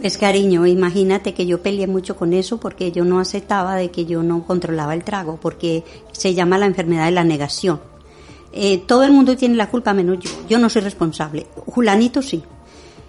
Es 0.00 0.18
cariño, 0.18 0.66
imagínate 0.66 1.32
que 1.32 1.46
yo 1.46 1.62
peleé 1.62 1.86
mucho 1.86 2.16
con 2.16 2.34
eso 2.34 2.58
porque 2.58 2.92
yo 2.92 3.04
no 3.04 3.18
aceptaba 3.18 3.76
de 3.76 3.90
que 3.90 4.04
yo 4.04 4.22
no 4.22 4.44
controlaba 4.46 4.92
el 4.92 5.04
trago, 5.04 5.38
porque 5.40 5.84
se 6.12 6.34
llama 6.34 6.58
la 6.58 6.66
enfermedad 6.66 7.06
de 7.06 7.12
la 7.12 7.24
negación. 7.24 7.80
Eh, 8.52 8.82
todo 8.86 9.04
el 9.04 9.12
mundo 9.12 9.36
tiene 9.36 9.56
la 9.56 9.70
culpa 9.70 9.94
menos 9.94 10.18
yo, 10.18 10.30
yo 10.48 10.58
no 10.58 10.68
soy 10.68 10.82
responsable. 10.82 11.46
Julanito 11.66 12.20
sí. 12.22 12.42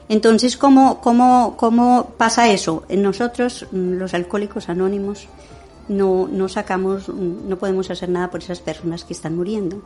Entonces, 0.09 0.55
¿cómo, 0.55 1.01
cómo, 1.01 1.55
cómo 1.57 2.13
pasa 2.17 2.49
eso? 2.49 2.83
Nosotros, 2.89 3.65
los 3.71 4.13
alcohólicos 4.13 4.69
anónimos, 4.69 5.27
no, 5.87 6.27
no 6.27 6.49
sacamos, 6.49 7.09
no 7.09 7.57
podemos 7.57 7.89
hacer 7.89 8.09
nada 8.09 8.29
por 8.29 8.41
esas 8.41 8.59
personas 8.59 9.03
que 9.03 9.13
están 9.13 9.35
muriendo. 9.35 9.81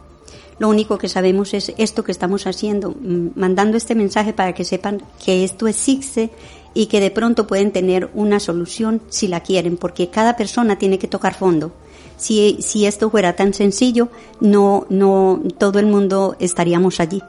Lo 0.59 0.69
único 0.69 0.97
que 0.97 1.09
sabemos 1.09 1.53
es 1.53 1.73
esto 1.77 2.03
que 2.03 2.11
estamos 2.11 2.45
haciendo, 2.47 2.95
mandando 3.35 3.77
este 3.77 3.95
mensaje 3.95 4.33
para 4.33 4.53
que 4.53 4.63
sepan 4.63 5.01
que 5.23 5.43
esto 5.43 5.67
existe 5.67 6.29
y 6.73 6.85
que 6.85 6.99
de 6.99 7.11
pronto 7.11 7.47
pueden 7.47 7.71
tener 7.71 8.09
una 8.13 8.39
solución 8.39 9.01
si 9.09 9.27
la 9.27 9.41
quieren, 9.41 9.77
porque 9.77 10.09
cada 10.09 10.35
persona 10.35 10.77
tiene 10.77 10.99
que 10.99 11.07
tocar 11.07 11.33
fondo. 11.33 11.71
Si, 12.17 12.57
si 12.61 12.85
esto 12.85 13.09
fuera 13.09 13.35
tan 13.35 13.53
sencillo, 13.53 14.09
no, 14.39 14.85
no, 14.89 15.41
todo 15.57 15.79
el 15.79 15.87
mundo 15.87 16.35
estaríamos 16.39 16.99
allí. 16.99 17.21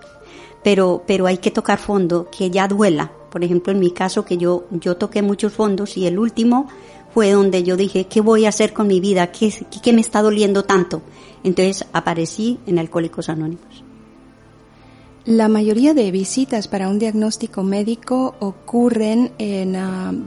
Pero, 0.63 1.03
pero 1.07 1.27
hay 1.27 1.39
que 1.39 1.51
tocar 1.51 1.79
fondo, 1.79 2.29
que 2.31 2.51
ya 2.51 2.69
duela. 2.69 3.11
Por 3.31 3.43
ejemplo, 3.43 3.73
en 3.73 3.81
mi 3.81 3.91
caso, 3.91 4.25
que 4.25 4.37
yo, 4.37 4.65
yo 4.71 4.97
toqué 4.97 5.23
muchos 5.23 5.55
fondos 5.55 5.97
y 5.97 6.07
el 6.07 6.19
último 6.19 6.69
fue 7.15 7.31
donde 7.31 7.63
yo 7.63 7.77
dije, 7.77 8.07
¿qué 8.07 8.21
voy 8.21 8.47
a 8.47 8.51
hacer 8.51 8.73
con 8.73 8.87
mi 8.87 9.01
vida? 9.01 9.33
¿Qué, 9.33 9.53
qué 9.83 9.93
me 9.93 10.01
está 10.01 10.23
doliendo 10.23 10.65
tanto? 10.65 11.03
Entonces 11.45 11.87
aparecí 11.93 12.59
en 12.67 12.79
Alcohólicos 12.79 13.29
Anónimos. 13.29 13.85
La 15.25 15.49
mayoría 15.49 15.95
de 15.95 16.11
visitas 16.11 16.67
para 16.67 16.89
un 16.89 16.99
diagnóstico 16.99 17.63
médico 17.63 18.35
ocurren 18.41 19.31
en 19.39 19.77
uh, 19.77 20.25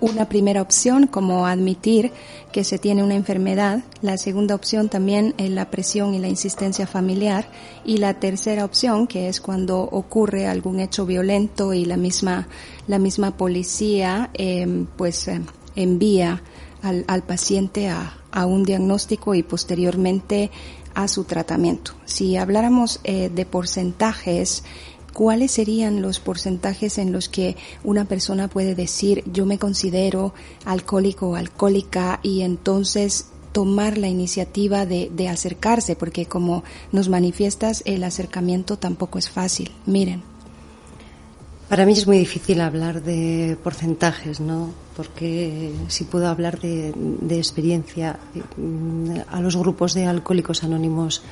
una 0.00 0.28
primera 0.28 0.62
opción, 0.62 1.08
como 1.08 1.46
admitir 1.46 2.12
que 2.52 2.62
se 2.62 2.78
tiene 2.78 3.02
una 3.02 3.16
enfermedad. 3.16 3.82
La 4.02 4.16
segunda 4.18 4.54
opción 4.54 4.88
también 4.88 5.34
es 5.36 5.50
la 5.50 5.70
presión 5.70 6.14
y 6.14 6.20
la 6.20 6.28
insistencia 6.28 6.86
familiar. 6.86 7.48
Y 7.84 7.96
la 7.96 8.14
tercera 8.14 8.64
opción, 8.64 9.08
que 9.08 9.28
es 9.28 9.40
cuando 9.40 9.80
ocurre 9.80 10.46
algún 10.46 10.78
hecho 10.78 11.06
violento 11.06 11.72
y 11.72 11.84
la 11.84 11.96
misma, 11.96 12.46
la 12.86 13.00
misma 13.00 13.36
policía, 13.36 14.30
eh, 14.34 14.86
pues, 14.96 15.26
eh, 15.26 15.40
envía 15.76 16.42
al, 16.82 17.04
al 17.06 17.22
paciente 17.22 17.88
a, 17.88 18.18
a 18.32 18.44
un 18.44 18.64
diagnóstico 18.64 19.34
y 19.34 19.42
posteriormente 19.42 20.50
a 20.94 21.08
su 21.08 21.24
tratamiento. 21.24 21.92
Si 22.04 22.36
habláramos 22.36 23.00
eh, 23.04 23.30
de 23.32 23.44
porcentajes, 23.46 24.64
¿cuáles 25.12 25.52
serían 25.52 26.02
los 26.02 26.20
porcentajes 26.20 26.98
en 26.98 27.12
los 27.12 27.28
que 27.28 27.56
una 27.84 28.06
persona 28.06 28.48
puede 28.48 28.74
decir 28.74 29.22
yo 29.32 29.46
me 29.46 29.58
considero 29.58 30.34
alcohólico 30.64 31.28
o 31.30 31.34
alcohólica 31.36 32.20
y 32.22 32.42
entonces 32.42 33.26
tomar 33.52 33.96
la 33.96 34.08
iniciativa 34.08 34.86
de, 34.86 35.10
de 35.14 35.28
acercarse? 35.28 35.96
Porque 35.96 36.26
como 36.26 36.64
nos 36.92 37.08
manifiestas, 37.08 37.82
el 37.84 38.04
acercamiento 38.04 38.78
tampoco 38.78 39.18
es 39.18 39.30
fácil. 39.30 39.70
Miren. 39.86 40.35
Para 41.68 41.84
mí 41.84 41.94
es 41.94 42.06
muy 42.06 42.18
difícil 42.18 42.60
hablar 42.60 43.02
de 43.02 43.58
porcentajes, 43.62 44.38
¿no? 44.38 44.70
Porque 44.96 45.72
si 45.88 46.04
puedo 46.04 46.28
hablar 46.28 46.60
de, 46.60 46.94
experiencia, 47.36 48.20
a 49.28 49.40
los 49.40 49.56
grupos 49.56 49.92
de 49.92 50.06
alcohólicos 50.06 50.62
anónimos 50.62 51.22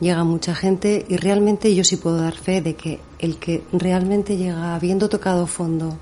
llega 0.00 0.24
mucha 0.24 0.56
gente 0.56 1.06
y 1.08 1.16
realmente 1.18 1.72
yo 1.72 1.84
sí 1.84 1.96
puedo 1.96 2.16
dar 2.16 2.34
fe 2.34 2.62
de 2.62 2.74
que 2.74 2.98
el 3.20 3.36
que 3.38 3.62
realmente 3.72 4.36
llega 4.36 4.74
habiendo 4.74 5.08
tocado 5.08 5.46
fondo 5.46 5.98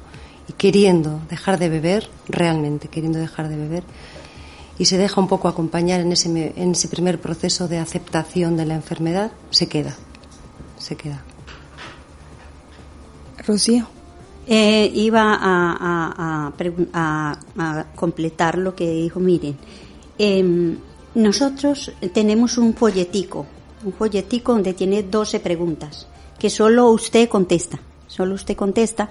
y 0.49 0.55
queriendo 0.55 1.21
dejar 1.29 1.59
de 1.59 1.69
beber, 1.69 2.09
realmente 2.29 2.89
queriendo 2.89 3.19
dejar 3.19 3.51
de 3.51 3.57
beber, 3.57 3.85
y 4.79 4.87
se 4.87 4.97
deja 4.97 5.21
un 5.21 5.29
poco 5.29 5.49
acompañar 5.49 6.01
en 6.01 6.13
ese, 6.13 6.55
en 6.57 6.71
ese 6.71 6.89
primer 6.89 7.21
proceso 7.21 7.69
de 7.69 7.79
aceptación 7.79 8.57
de 8.57 8.65
la 8.65 8.75
enfermedad, 8.75 9.31
se 9.51 9.69
queda, 9.69 9.95
se 10.79 10.97
queda. 10.97 11.23
Rocío. 13.47 13.87
Eh, 14.47 14.91
iba 14.95 15.35
a, 15.35 15.77
a, 15.81 16.53
a, 16.93 17.39
a, 17.59 17.87
completar 17.95 18.59
lo 18.59 18.75
que 18.75 18.91
dijo, 18.91 19.21
miren, 19.21 19.57
eh, 20.19 20.77
nosotros 21.15 21.93
tenemos 22.13 22.59
un 22.59 22.75
folletico, 22.75 23.47
un 23.85 23.93
folletico 23.93 24.53
donde 24.53 24.73
tiene 24.73 25.05
12 25.05 25.39
preguntas, 25.39 26.09
que 26.41 26.51
solo 26.51 26.91
usted 26.91 27.29
contesta, 27.29 27.79
solo 28.09 28.35
usted 28.35 28.57
contesta, 28.57 29.11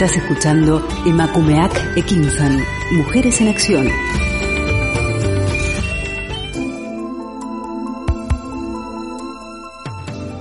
Estás 0.00 0.16
escuchando 0.16 0.86
Emakumeak 1.06 1.96
Ekinsan, 1.96 2.62
Mujeres 2.92 3.40
en 3.40 3.48
Acción. 3.48 3.88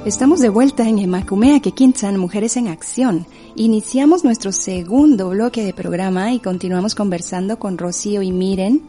Estamos 0.06 0.42
de 0.42 0.50
vuelta 0.50 0.88
en 0.88 1.00
Emakumeak 1.00 1.66
Ekinsan, 1.66 2.18
Mujeres 2.18 2.56
en 2.56 2.68
Acción. 2.68 3.26
Iniciamos 3.56 4.24
nuestro 4.24 4.52
segundo 4.52 5.30
bloque 5.30 5.66
de 5.66 5.74
programa 5.74 6.34
y 6.34 6.40
continuamos 6.40 6.94
conversando 6.94 7.58
con 7.58 7.80
Rocío 7.80 8.22
y 8.22 8.32
Miren, 8.32 8.84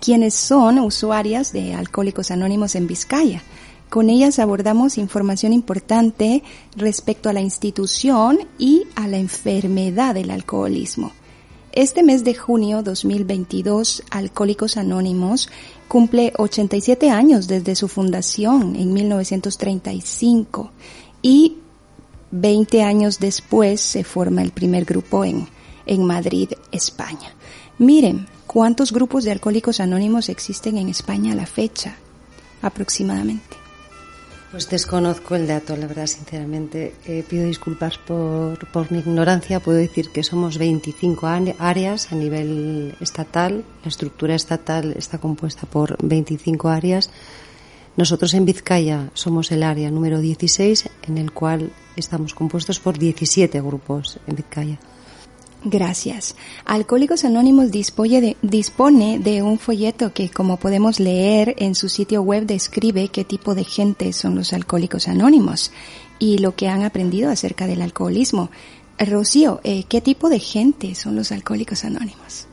quienes 0.00 0.34
son 0.34 0.78
usuarias 0.78 1.52
de 1.52 1.74
Alcohólicos 1.74 2.30
Anónimos 2.30 2.76
en 2.76 2.86
Vizcaya. 2.86 3.42
Con 3.94 4.10
ellas 4.10 4.40
abordamos 4.40 4.98
información 4.98 5.52
importante 5.52 6.42
respecto 6.74 7.28
a 7.28 7.32
la 7.32 7.42
institución 7.42 8.40
y 8.58 8.82
a 8.96 9.06
la 9.06 9.18
enfermedad 9.18 10.14
del 10.16 10.32
alcoholismo. 10.32 11.12
Este 11.70 12.02
mes 12.02 12.24
de 12.24 12.34
junio 12.34 12.82
2022, 12.82 14.02
Alcohólicos 14.10 14.78
Anónimos 14.78 15.48
cumple 15.86 16.32
87 16.36 17.08
años 17.08 17.46
desde 17.46 17.76
su 17.76 17.86
fundación 17.86 18.74
en 18.74 18.92
1935 18.94 20.72
y 21.22 21.58
20 22.32 22.82
años 22.82 23.20
después 23.20 23.80
se 23.80 24.02
forma 24.02 24.42
el 24.42 24.50
primer 24.50 24.86
grupo 24.86 25.24
en, 25.24 25.46
en 25.86 26.04
Madrid, 26.04 26.48
España. 26.72 27.32
Miren, 27.78 28.26
¿cuántos 28.48 28.90
grupos 28.90 29.22
de 29.22 29.30
Alcohólicos 29.30 29.78
Anónimos 29.78 30.30
existen 30.30 30.78
en 30.78 30.88
España 30.88 31.30
a 31.30 31.36
la 31.36 31.46
fecha? 31.46 31.94
Aproximadamente. 32.60 33.63
Pues 34.54 34.68
desconozco 34.68 35.34
el 35.34 35.48
dato, 35.48 35.76
la 35.76 35.88
verdad, 35.88 36.06
sinceramente. 36.06 36.94
Eh, 37.06 37.24
pido 37.28 37.44
disculpas 37.44 37.98
por, 37.98 38.70
por, 38.70 38.92
mi 38.92 39.00
ignorancia. 39.00 39.58
Puedo 39.58 39.78
decir 39.78 40.10
que 40.10 40.22
somos 40.22 40.58
25 40.58 41.26
áreas 41.58 42.12
a 42.12 42.14
nivel 42.14 42.94
estatal. 43.00 43.64
La 43.82 43.88
estructura 43.88 44.36
estatal 44.36 44.94
está 44.96 45.18
compuesta 45.18 45.66
por 45.66 45.96
25 46.06 46.68
áreas. 46.68 47.10
Nosotros 47.96 48.32
en 48.34 48.44
Vizcaya 48.44 49.10
somos 49.14 49.50
el 49.50 49.64
área 49.64 49.90
número 49.90 50.20
16, 50.20 50.88
en 51.08 51.18
el 51.18 51.32
cual 51.32 51.72
estamos 51.96 52.32
compuestos 52.32 52.78
por 52.78 52.96
17 52.96 53.60
grupos 53.60 54.20
en 54.28 54.36
Vizcaya. 54.36 54.78
Gracias. 55.64 56.36
Alcohólicos 56.66 57.24
Anónimos 57.24 57.70
dispone 57.70 59.18
de, 59.18 59.42
un 59.42 59.58
folleto 59.58 60.12
que, 60.12 60.28
como 60.28 60.58
podemos 60.58 61.00
leer 61.00 61.54
en 61.58 61.74
su 61.74 61.88
sitio 61.88 62.20
web, 62.20 62.44
describe 62.44 63.08
qué 63.08 63.24
tipo 63.24 63.54
de 63.54 63.64
gente 63.64 64.12
son 64.12 64.34
los 64.34 64.52
alcohólicos 64.52 65.08
anónimos 65.08 65.72
y 66.18 66.36
lo 66.36 66.54
que 66.54 66.68
han 66.68 66.82
aprendido 66.82 67.30
acerca 67.30 67.66
del 67.66 67.80
alcoholismo. 67.80 68.50
Rocío, 68.98 69.60
eh, 69.64 69.84
¿qué 69.88 70.02
tipo 70.02 70.28
de 70.28 70.38
gente 70.38 70.94
son 70.94 71.16
los 71.16 71.32
alcohólicos 71.32 71.84
anónimos? 71.86 72.46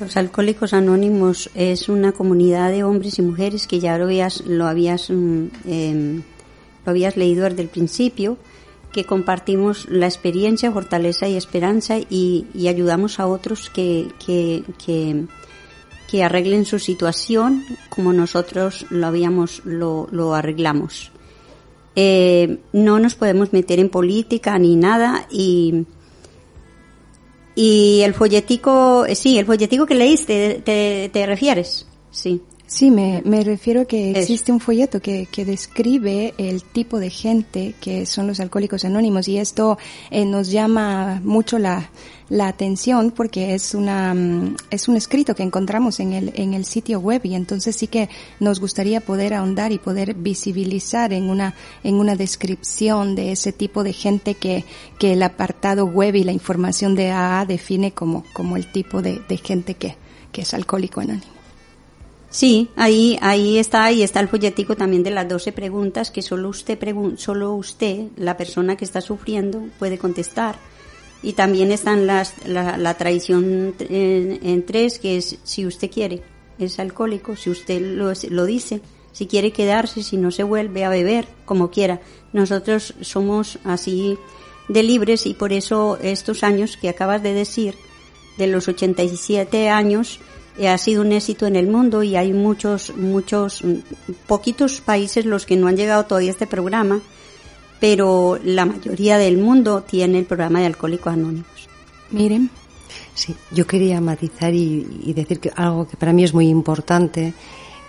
Los 0.00 0.16
alcohólicos 0.16 0.72
anónimos 0.72 1.50
es 1.54 1.90
una 1.90 2.12
comunidad 2.12 2.70
de 2.70 2.84
hombres 2.84 3.18
y 3.18 3.22
mujeres 3.22 3.66
que 3.66 3.80
ya 3.80 3.98
lo 3.98 4.04
habías, 4.04 4.40
lo 4.46 4.66
habías, 4.66 5.10
mm, 5.10 5.44
em, 5.66 6.22
lo 6.86 6.90
habías 6.90 7.18
leído 7.18 7.44
desde 7.44 7.62
el 7.62 7.68
principio 7.68 8.38
que 8.92 9.04
compartimos 9.04 9.86
la 9.88 10.06
experiencia, 10.06 10.72
fortaleza 10.72 11.28
y 11.28 11.36
esperanza 11.36 11.98
y, 11.98 12.46
ayudamos 12.68 13.20
a 13.20 13.26
otros 13.26 13.70
que, 13.70 14.08
que, 14.24 14.62
que, 16.08 16.24
arreglen 16.24 16.64
su 16.64 16.78
situación 16.78 17.64
como 17.90 18.12
nosotros 18.12 18.86
lo 18.90 19.06
habíamos, 19.06 19.62
lo, 19.64 20.08
lo 20.10 20.34
arreglamos. 20.34 21.12
Eh, 21.96 22.58
no 22.72 22.98
nos 22.98 23.14
podemos 23.14 23.52
meter 23.52 23.80
en 23.80 23.88
política 23.88 24.58
ni 24.58 24.76
nada 24.76 25.26
y, 25.30 25.84
y 27.54 28.00
el 28.02 28.14
folletico, 28.14 29.04
sí, 29.14 29.38
el 29.38 29.46
folletico 29.46 29.84
que 29.84 29.94
leíste, 29.94 30.62
¿te, 30.64 31.10
te 31.12 31.26
refieres? 31.26 31.86
Sí. 32.10 32.40
Sí, 32.68 32.90
me, 32.90 33.22
me 33.24 33.44
refiero 33.44 33.80
a 33.80 33.84
que 33.86 34.10
existe 34.10 34.52
un 34.52 34.60
folleto 34.60 35.00
que, 35.00 35.26
que 35.32 35.46
describe 35.46 36.34
el 36.36 36.62
tipo 36.62 36.98
de 36.98 37.08
gente 37.08 37.74
que 37.80 38.04
son 38.04 38.26
los 38.26 38.40
alcohólicos 38.40 38.84
anónimos 38.84 39.26
y 39.26 39.38
esto 39.38 39.78
eh, 40.10 40.26
nos 40.26 40.50
llama 40.50 41.18
mucho 41.24 41.58
la, 41.58 41.88
la 42.28 42.46
atención 42.46 43.10
porque 43.12 43.54
es 43.54 43.74
una 43.74 44.12
mm, 44.12 44.56
es 44.70 44.86
un 44.86 44.96
escrito 44.96 45.34
que 45.34 45.44
encontramos 45.44 45.98
en 45.98 46.12
el 46.12 46.30
en 46.34 46.52
el 46.52 46.66
sitio 46.66 47.00
web 47.00 47.22
y 47.24 47.36
entonces 47.36 47.74
sí 47.74 47.86
que 47.86 48.10
nos 48.38 48.60
gustaría 48.60 49.00
poder 49.00 49.32
ahondar 49.32 49.72
y 49.72 49.78
poder 49.78 50.12
visibilizar 50.12 51.14
en 51.14 51.30
una 51.30 51.54
en 51.82 51.94
una 51.94 52.16
descripción 52.16 53.14
de 53.14 53.32
ese 53.32 53.50
tipo 53.50 53.82
de 53.82 53.94
gente 53.94 54.34
que 54.34 54.66
que 54.98 55.14
el 55.14 55.22
apartado 55.22 55.86
web 55.86 56.16
y 56.16 56.24
la 56.24 56.32
información 56.32 56.94
de 56.94 57.12
AA 57.12 57.46
define 57.46 57.92
como 57.92 58.24
como 58.34 58.58
el 58.58 58.70
tipo 58.70 59.00
de, 59.00 59.22
de 59.26 59.38
gente 59.38 59.72
que 59.72 59.96
que 60.32 60.42
es 60.42 60.52
alcohólico 60.52 61.00
anónimo. 61.00 61.37
Sí, 62.30 62.68
ahí, 62.76 63.18
ahí 63.22 63.58
está, 63.58 63.84
ahí 63.84 64.02
está 64.02 64.20
el 64.20 64.28
folletico 64.28 64.76
también 64.76 65.02
de 65.02 65.10
las 65.10 65.28
12 65.28 65.52
preguntas 65.52 66.10
que 66.10 66.20
solo 66.20 66.50
usted, 66.50 66.78
solo 67.16 67.54
usted, 67.54 68.08
la 68.16 68.36
persona 68.36 68.76
que 68.76 68.84
está 68.84 69.00
sufriendo, 69.00 69.62
puede 69.78 69.98
contestar. 69.98 70.56
Y 71.22 71.32
también 71.32 71.72
están 71.72 72.06
las, 72.06 72.34
la, 72.46 72.76
la 72.76 72.94
tradición 72.94 73.74
en, 73.78 74.66
tres, 74.66 74.98
que 74.98 75.16
es 75.16 75.38
si 75.42 75.66
usted 75.66 75.90
quiere, 75.90 76.22
es 76.58 76.78
alcohólico, 76.78 77.34
si 77.34 77.50
usted 77.50 77.80
lo, 77.80 78.12
lo 78.30 78.44
dice, 78.44 78.82
si 79.12 79.26
quiere 79.26 79.50
quedarse, 79.50 80.02
si 80.02 80.16
no 80.16 80.30
se 80.30 80.44
vuelve 80.44 80.84
a 80.84 80.90
beber, 80.90 81.26
como 81.44 81.70
quiera. 81.70 82.00
Nosotros 82.32 82.94
somos 83.00 83.58
así 83.64 84.16
de 84.68 84.82
libres 84.82 85.26
y 85.26 85.34
por 85.34 85.52
eso 85.52 85.98
estos 86.00 86.44
años 86.44 86.76
que 86.76 86.90
acabas 86.90 87.22
de 87.22 87.32
decir, 87.32 87.74
de 88.36 88.46
los 88.46 88.68
87 88.68 89.70
años, 89.70 90.20
ha 90.66 90.78
sido 90.78 91.02
un 91.02 91.12
éxito 91.12 91.46
en 91.46 91.56
el 91.56 91.68
mundo 91.68 92.02
y 92.02 92.16
hay 92.16 92.32
muchos, 92.32 92.94
muchos, 92.96 93.62
poquitos 94.26 94.80
países 94.80 95.24
los 95.24 95.46
que 95.46 95.56
no 95.56 95.68
han 95.68 95.76
llegado 95.76 96.04
todavía 96.04 96.30
a 96.30 96.32
este 96.32 96.46
programa, 96.46 97.00
pero 97.80 98.38
la 98.42 98.64
mayoría 98.64 99.18
del 99.18 99.38
mundo 99.38 99.82
tiene 99.82 100.18
el 100.18 100.24
programa 100.24 100.60
de 100.60 100.66
Alcohólicos 100.66 101.12
Anónimos. 101.12 101.68
Miren. 102.10 102.50
Sí, 103.14 103.34
yo 103.50 103.66
quería 103.66 104.00
matizar 104.00 104.54
y, 104.54 105.12
decir 105.12 105.40
que 105.40 105.50
algo 105.54 105.86
que 105.86 105.96
para 105.96 106.12
mí 106.12 106.24
es 106.24 106.32
muy 106.32 106.48
importante, 106.48 107.34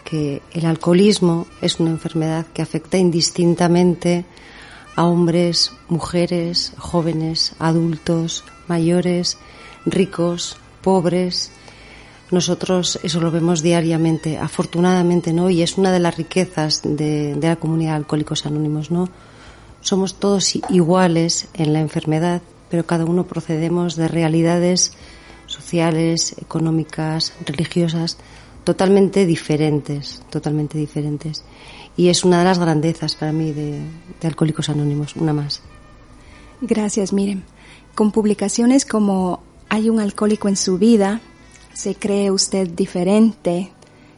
que 0.04 0.42
el 0.54 0.66
alcoholismo 0.66 1.46
es 1.62 1.80
una 1.80 1.92
enfermedad 1.92 2.48
que 2.48 2.62
afecta 2.62 2.98
indistintamente 2.98 4.26
a 4.96 5.06
hombres, 5.06 5.72
mujeres, 5.88 6.74
jóvenes, 6.78 7.54
adultos, 7.60 8.44
mayores, 8.68 9.38
ricos, 9.86 10.58
pobres, 10.82 11.52
nosotros 12.32 13.00
eso 13.02 13.20
lo 13.20 13.32
vemos 13.32 13.62
diariamente, 13.64 14.38
afortunadamente, 14.38 15.34
¿no? 15.34 15.50
Y 15.50 15.64
es 15.64 15.78
una 15.78 15.92
de 15.92 16.00
las 16.00 16.16
riquezas 16.16 16.82
de, 16.84 17.36
la 17.42 17.56
comunidad 17.56 17.92
de 17.92 17.98
Alcohólicos 17.98 18.46
Anónimos, 18.46 18.92
¿no? 18.92 19.10
Somos 19.82 20.16
todos 20.16 20.56
iguales 20.70 21.48
en 21.54 21.74
la 21.74 21.80
enfermedad, 21.80 22.42
pero 22.70 22.86
cada 22.86 23.06
uno 23.06 23.26
procedemos 23.26 23.96
de 23.96 24.08
realidades 24.08 24.94
sociales, 25.48 26.36
económicas, 26.40 27.34
religiosas, 27.46 28.18
totalmente 28.64 29.26
diferentes, 29.26 30.22
totalmente 30.30 30.78
diferentes. 30.78 31.44
Y 31.98 32.10
es 32.10 32.24
una 32.24 32.40
de 32.40 32.46
las 32.46 32.60
grandezas 32.60 33.16
para 33.16 33.32
mí 33.32 33.52
de, 33.52 33.80
de 34.22 34.28
Alcohólicos 34.28 34.70
Anónimos, 34.70 35.16
una 35.16 35.34
más. 35.34 35.62
Gracias, 36.62 37.12
miren. 37.12 37.44
Con 37.96 38.12
publicaciones 38.12 38.86
como 38.86 39.42
Hay 39.70 39.90
un 39.90 40.00
alcohólico 40.00 40.48
en 40.48 40.56
su 40.56 40.78
vida, 40.78 41.22
se 41.80 41.96
cree 41.96 42.30
usted 42.30 42.68
diferente, 42.68 43.72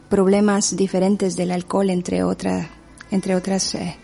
problemas 0.08 0.74
diferentes 0.74 1.36
del 1.36 1.52
alcohol, 1.52 1.90
entre, 1.90 2.24
otra, 2.24 2.68
entre 3.12 3.36
otras. 3.36 3.76
Eh, 3.76 3.96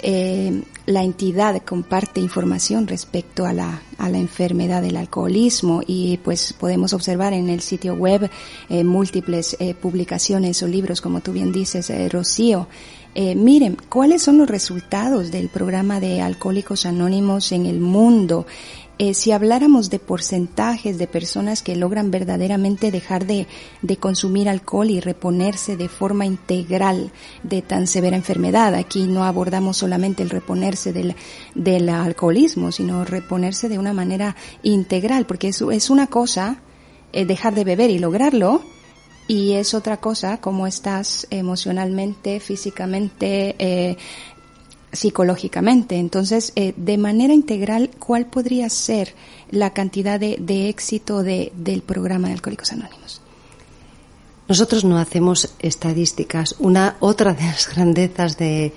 eh, 0.00 0.62
la 0.86 1.04
entidad 1.04 1.62
comparte 1.62 2.18
información 2.18 2.88
respecto 2.88 3.46
a 3.46 3.52
la, 3.52 3.82
a 3.98 4.08
la 4.08 4.18
enfermedad 4.18 4.82
del 4.82 4.96
alcoholismo 4.96 5.80
y 5.86 6.16
pues 6.24 6.52
podemos 6.52 6.92
observar 6.92 7.34
en 7.34 7.50
el 7.50 7.60
sitio 7.60 7.94
web 7.94 8.28
eh, 8.68 8.82
múltiples 8.82 9.56
publicaciones 9.80 10.60
o 10.64 10.66
libros, 10.66 11.00
como 11.00 11.20
tú 11.20 11.32
bien 11.32 11.52
dices, 11.52 11.92
Rocío. 12.10 12.66
Miren, 13.36 13.76
¿cuáles 13.88 14.22
son 14.22 14.38
los 14.38 14.48
resultados 14.48 15.32
del 15.32 15.48
programa 15.48 15.98
de 15.98 16.20
Alcohólicos 16.20 16.86
Anónimos 16.86 17.50
en 17.52 17.66
el 17.66 17.80
mundo? 17.80 18.46
Eh, 19.00 19.14
si 19.14 19.30
habláramos 19.30 19.90
de 19.90 20.00
porcentajes 20.00 20.98
de 20.98 21.06
personas 21.06 21.62
que 21.62 21.76
logran 21.76 22.10
verdaderamente 22.10 22.90
dejar 22.90 23.26
de, 23.26 23.46
de, 23.80 23.96
consumir 23.96 24.48
alcohol 24.48 24.90
y 24.90 24.98
reponerse 24.98 25.76
de 25.76 25.88
forma 25.88 26.26
integral 26.26 27.12
de 27.44 27.62
tan 27.62 27.86
severa 27.86 28.16
enfermedad, 28.16 28.74
aquí 28.74 29.06
no 29.06 29.22
abordamos 29.22 29.76
solamente 29.76 30.24
el 30.24 30.30
reponerse 30.30 30.92
del, 30.92 31.14
del 31.54 31.88
alcoholismo, 31.90 32.72
sino 32.72 33.04
reponerse 33.04 33.68
de 33.68 33.78
una 33.78 33.92
manera 33.92 34.34
integral, 34.64 35.26
porque 35.26 35.48
eso 35.48 35.70
es 35.70 35.90
una 35.90 36.08
cosa 36.08 36.60
eh, 37.12 37.24
dejar 37.24 37.54
de 37.54 37.62
beber 37.62 37.90
y 37.90 38.00
lograrlo, 38.00 38.62
y 39.28 39.52
es 39.52 39.74
otra 39.74 39.98
cosa 39.98 40.38
cómo 40.38 40.66
estás 40.66 41.26
emocionalmente, 41.30 42.40
físicamente, 42.40 43.54
eh, 43.58 43.96
psicológicamente. 44.90 45.96
Entonces, 45.98 46.52
eh, 46.56 46.72
de 46.76 46.96
manera 46.96 47.34
integral, 47.34 47.90
¿cuál 47.98 48.26
podría 48.26 48.70
ser 48.70 49.14
la 49.50 49.70
cantidad 49.74 50.18
de, 50.18 50.38
de 50.40 50.70
éxito 50.70 51.22
de, 51.22 51.52
del 51.54 51.82
programa 51.82 52.28
de 52.28 52.34
Alcohólicos 52.34 52.72
Anónimos? 52.72 53.20
Nosotros 54.48 54.82
no 54.86 54.96
hacemos 54.96 55.54
estadísticas. 55.58 56.56
Una 56.58 56.96
otra 57.00 57.34
de 57.34 57.44
las 57.44 57.68
grandezas 57.68 58.38
de, 58.38 58.72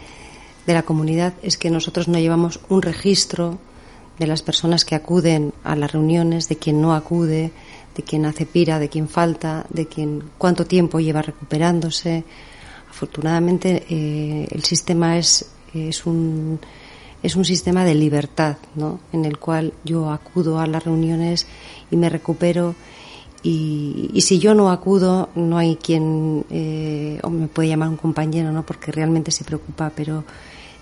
de 0.67 0.73
la 0.73 0.83
comunidad 0.83 1.33
es 1.43 1.57
que 1.57 1.69
nosotros 1.69 2.09
no 2.09 2.19
llevamos 2.19 2.59
un 2.67 2.81
registro 2.81 3.57
de 4.19 4.27
las 4.27 4.41
personas 4.41 4.83
que 4.83 4.95
acuden 4.95 5.53
a 5.63 5.77
las 5.77 5.93
reuniones, 5.93 6.49
de 6.49 6.57
quien 6.57 6.81
no 6.81 6.93
acude, 6.93 7.53
de 7.95 8.03
quien 8.03 8.25
hace 8.25 8.45
pira, 8.45 8.79
de 8.79 8.89
quien 8.89 9.07
falta, 9.07 9.65
de 9.69 9.87
quien 9.87 10.23
cuánto 10.37 10.65
tiempo 10.65 10.99
lleva 10.99 11.21
recuperándose. 11.21 12.23
Afortunadamente 12.89 13.85
eh, 13.89 14.47
el 14.51 14.63
sistema 14.63 15.17
es, 15.17 15.49
es 15.73 16.05
un 16.05 16.59
es 17.23 17.35
un 17.35 17.45
sistema 17.45 17.85
de 17.85 17.93
libertad, 17.93 18.57
¿no? 18.75 18.99
En 19.13 19.25
el 19.25 19.37
cual 19.37 19.73
yo 19.83 20.09
acudo 20.09 20.59
a 20.59 20.65
las 20.65 20.83
reuniones 20.83 21.45
y 21.91 21.95
me 21.95 22.09
recupero 22.09 22.73
y, 23.43 24.09
y 24.13 24.21
si 24.21 24.39
yo 24.39 24.53
no 24.53 24.71
acudo 24.71 25.29
no 25.35 25.57
hay 25.57 25.75
quien 25.75 26.45
eh, 26.49 27.19
o 27.23 27.29
me 27.29 27.47
puede 27.47 27.69
llamar 27.69 27.89
un 27.89 27.97
compañero, 27.97 28.51
¿no? 28.51 28.65
Porque 28.65 28.91
realmente 28.91 29.31
se 29.31 29.43
preocupa, 29.43 29.91
pero 29.95 30.23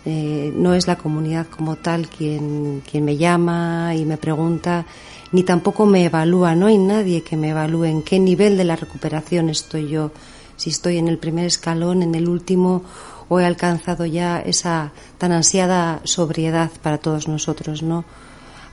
eh, 0.06 0.54
no 0.56 0.74
es 0.74 0.88
la 0.88 0.98
comunidad 0.98 1.48
como 1.48 1.76
tal 1.76 2.08
quien, 2.08 2.82
quien 2.90 3.04
me 3.04 3.18
llama 3.18 3.94
y 3.96 4.06
me 4.06 4.18
pregunta, 4.18 4.86
ni 5.32 5.44
tampoco 5.44 5.86
me 5.86 6.06
evalúa, 6.06 6.56
no 6.56 6.68
hay 6.68 6.78
nadie 6.78 7.24
que 7.24 7.38
me 7.38 7.50
evalúe 7.50 7.86
en 7.86 8.02
qué 8.02 8.20
nivel 8.20 8.58
de 8.58 8.64
la 8.64 8.76
recuperación 8.76 9.50
estoy 9.50 9.88
yo, 9.88 10.12
si 10.56 10.70
estoy 10.72 10.98
en 10.98 11.08
el 11.08 11.18
primer 11.18 11.46
escalón, 11.46 12.04
en 12.04 12.16
el 12.16 12.28
último, 12.28 12.84
o 13.30 13.40
he 13.40 13.46
alcanzado 13.46 14.06
ya 14.06 14.40
esa 14.40 14.92
tan 15.18 15.32
ansiada 15.32 16.02
sobriedad 16.04 16.72
para 16.82 16.98
todos 16.98 17.28
nosotros, 17.28 17.84
¿no? 17.84 18.04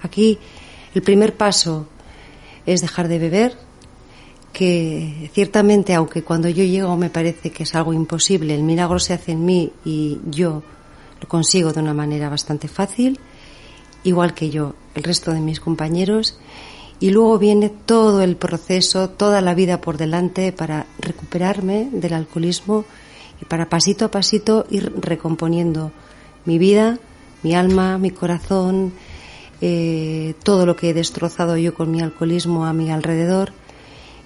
Aquí 0.03 0.39
el 0.95 1.03
primer 1.03 1.37
paso 1.37 1.87
es 2.65 2.81
dejar 2.81 3.09
de 3.09 3.19
beber, 3.19 3.59
que 4.53 5.31
ciertamente, 5.35 5.93
aunque 5.93 6.23
cuando 6.23 6.49
yo 6.49 6.65
llego 6.65 6.97
me 6.97 7.11
parece 7.11 7.51
que 7.51 7.65
es 7.65 7.75
algo 7.75 7.93
imposible, 7.93 8.55
el 8.55 8.63
milagro 8.63 8.99
se 8.99 9.13
hace 9.13 9.33
en 9.33 9.45
mí 9.45 9.71
y 9.85 10.19
yo 10.31 10.63
lo 11.21 11.29
consigo 11.29 11.75
de 11.75 11.81
una 11.81 11.93
manera 11.93 12.31
bastante 12.31 12.67
fácil, 12.67 13.21
igual 14.07 14.35
que 14.35 14.51
yo, 14.51 14.75
el 14.95 15.03
resto 15.03 15.33
de 15.33 15.41
mis 15.41 15.61
compañeros, 15.61 16.39
y 16.99 17.11
luego 17.11 17.39
viene 17.39 17.69
todo 17.69 18.23
el 18.23 18.37
proceso, 18.37 19.11
toda 19.11 19.41
la 19.41 19.55
vida 19.55 19.81
por 19.81 19.99
delante 19.99 20.53
para 20.53 20.87
recuperarme 20.99 21.89
del 21.93 22.15
alcoholismo 22.15 22.85
y 23.41 23.45
para 23.45 23.69
pasito 23.69 24.07
a 24.07 24.11
pasito 24.11 24.67
ir 24.71 24.93
recomponiendo 24.99 25.93
mi 26.47 26.59
vida, 26.59 26.99
mi 27.43 27.55
alma, 27.55 27.99
mi 27.99 28.11
corazón, 28.11 28.93
eh, 29.61 30.35
todo 30.43 30.65
lo 30.65 30.77
que 30.77 30.91
he 30.91 30.95
destrozado 30.95 31.57
yo 31.57 31.75
con 31.75 31.91
mi 31.91 32.01
alcoholismo 32.01 32.65
a 32.65 32.73
mi 32.73 32.91
alrededor. 32.91 33.53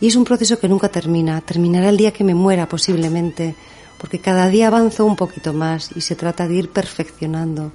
Y 0.00 0.06
es 0.06 0.16
un 0.16 0.24
proceso 0.24 0.58
que 0.58 0.68
nunca 0.68 0.88
termina. 0.88 1.40
Terminará 1.40 1.88
el 1.88 1.96
día 1.96 2.12
que 2.12 2.24
me 2.24 2.34
muera 2.34 2.68
posiblemente, 2.68 3.54
porque 3.98 4.18
cada 4.18 4.48
día 4.48 4.68
avanzo 4.68 5.04
un 5.04 5.16
poquito 5.16 5.52
más 5.52 5.90
y 5.94 6.00
se 6.00 6.14
trata 6.14 6.46
de 6.46 6.54
ir 6.54 6.70
perfeccionando. 6.70 7.72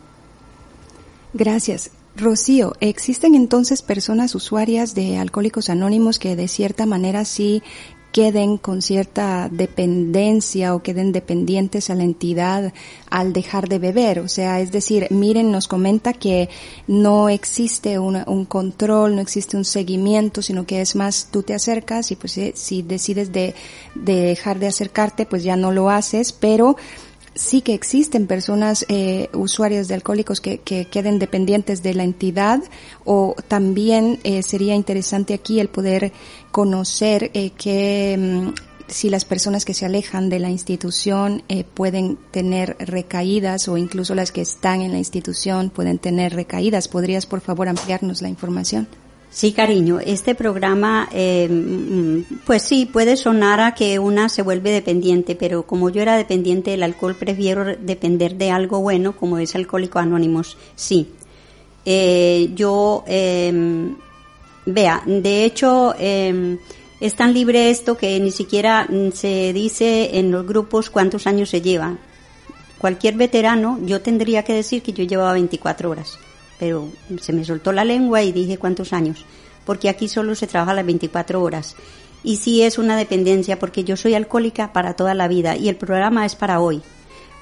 Gracias. 1.35 1.91
Rocío, 2.15 2.75
¿existen 2.79 3.35
entonces 3.35 3.81
personas 3.81 4.35
usuarias 4.35 4.95
de 4.95 5.17
Alcohólicos 5.17 5.69
Anónimos 5.69 6.17
que 6.17 6.37
de 6.37 6.47
cierta 6.47 6.85
manera 6.85 7.25
sí 7.25 7.61
queden 8.13 8.57
con 8.57 8.81
cierta 8.81 9.49
dependencia 9.51 10.73
o 10.73 10.81
queden 10.81 11.11
dependientes 11.11 11.89
a 11.89 11.95
la 11.95 12.05
entidad 12.05 12.71
al 13.09 13.33
dejar 13.33 13.67
de 13.67 13.79
beber. 13.79 14.19
O 14.19 14.29
sea, 14.29 14.61
es 14.61 14.71
decir, 14.71 15.07
miren, 15.09 15.51
nos 15.51 15.67
comenta 15.67 16.13
que 16.13 16.47
no 16.87 17.27
existe 17.27 17.99
un 17.99 18.45
control, 18.45 19.17
no 19.17 19.21
existe 19.21 19.57
un 19.57 19.65
seguimiento, 19.65 20.41
sino 20.41 20.65
que 20.65 20.79
es 20.79 20.95
más, 20.95 21.27
tú 21.29 21.43
te 21.43 21.53
acercas 21.53 22.09
y 22.11 22.15
pues 22.15 22.37
eh, 22.37 22.53
si 22.55 22.83
decides 22.83 23.33
de, 23.33 23.53
de 23.95 24.21
dejar 24.21 24.59
de 24.59 24.67
acercarte, 24.67 25.25
pues 25.25 25.43
ya 25.43 25.57
no 25.57 25.73
lo 25.73 25.89
haces, 25.89 26.31
pero 26.31 26.77
sí 27.35 27.61
que 27.61 27.73
existen 27.73 28.27
personas 28.27 28.85
eh, 28.89 29.29
usuarias 29.33 29.87
de 29.87 29.93
alcohólicos 29.93 30.39
que, 30.41 30.59
que, 30.59 30.85
queden 30.85 31.19
dependientes 31.19 31.83
de 31.83 31.93
la 31.93 32.03
entidad 32.03 32.63
o 33.03 33.35
también 33.47 34.19
eh, 34.23 34.41
sería 34.41 34.73
interesante 34.73 35.33
aquí 35.33 35.59
el 35.59 35.67
poder 35.67 36.13
conocer 36.51 37.31
eh, 37.33 37.51
que 37.51 38.17
mm, 38.17 38.53
si 38.87 39.09
las 39.09 39.25
personas 39.25 39.65
que 39.65 39.73
se 39.73 39.85
alejan 39.85 40.29
de 40.29 40.39
la 40.39 40.49
institución 40.49 41.43
eh, 41.49 41.63
pueden 41.63 42.17
tener 42.31 42.77
recaídas 42.79 43.67
o 43.67 43.77
incluso 43.77 44.15
las 44.15 44.31
que 44.31 44.41
están 44.41 44.81
en 44.81 44.91
la 44.91 44.97
institución 44.97 45.69
pueden 45.69 45.97
tener 45.97 46.33
recaídas. 46.33 46.87
¿Podrías, 46.87 47.25
por 47.25 47.41
favor, 47.41 47.67
ampliarnos 47.67 48.21
la 48.21 48.29
información? 48.29 48.87
Sí, 49.35 49.51
cariño, 49.51 49.99
este 49.99 50.33
programa, 50.33 51.09
eh, 51.11 51.49
mm, 51.49 52.37
pues 52.45 52.61
sí, 52.61 52.85
puede 52.85 53.17
sonar 53.17 53.59
a 53.59 53.73
que 53.73 53.99
una 53.99 54.29
se 54.29 54.43
vuelve 54.43 54.71
dependiente, 54.71 55.35
pero 55.35 55.63
como 55.63 55.89
yo 55.89 56.01
era 56.01 56.15
dependiente 56.15 56.71
del 56.71 56.83
alcohol, 56.83 57.17
prefiero 57.19 57.65
depender 57.65 58.37
de 58.37 58.51
algo 58.51 58.79
bueno, 58.79 59.13
como 59.17 59.37
es 59.37 59.53
Alcohólico 59.53 59.99
Anónimos, 59.99 60.57
sí. 60.77 61.09
Eh, 61.83 62.51
yo, 62.55 63.03
eh, 63.07 63.51
vea, 64.67 65.03
de 65.05 65.43
hecho, 65.43 65.93
eh, 65.99 66.57
es 67.01 67.15
tan 67.15 67.33
libre 67.33 67.69
esto 67.69 67.97
que 67.97 68.17
ni 68.21 68.31
siquiera 68.31 68.87
se 69.13 69.51
dice 69.51 70.17
en 70.17 70.31
los 70.31 70.47
grupos 70.47 70.89
cuántos 70.89 71.27
años 71.27 71.49
se 71.49 71.59
lleva. 71.59 71.97
Cualquier 72.77 73.15
veterano, 73.15 73.79
yo 73.83 73.99
tendría 73.99 74.43
que 74.43 74.53
decir 74.53 74.81
que 74.81 74.93
yo 74.93 75.03
llevaba 75.03 75.33
24 75.33 75.89
horas 75.89 76.19
pero 76.59 76.89
se 77.19 77.33
me 77.33 77.45
soltó 77.45 77.71
la 77.71 77.85
lengua 77.85 78.23
y 78.23 78.31
dije 78.31 78.57
cuántos 78.57 78.93
años, 78.93 79.25
porque 79.65 79.89
aquí 79.89 80.07
solo 80.07 80.35
se 80.35 80.47
trabaja 80.47 80.73
las 80.73 80.85
24 80.85 81.41
horas. 81.41 81.75
Y 82.23 82.37
sí 82.37 82.63
es 82.63 82.77
una 82.77 82.97
dependencia 82.97 83.59
porque 83.59 83.83
yo 83.83 83.97
soy 83.97 84.15
alcohólica 84.15 84.73
para 84.73 84.95
toda 84.95 85.13
la 85.13 85.27
vida 85.27 85.55
y 85.55 85.69
el 85.69 85.75
programa 85.75 86.25
es 86.25 86.35
para 86.35 86.59
hoy. 86.59 86.81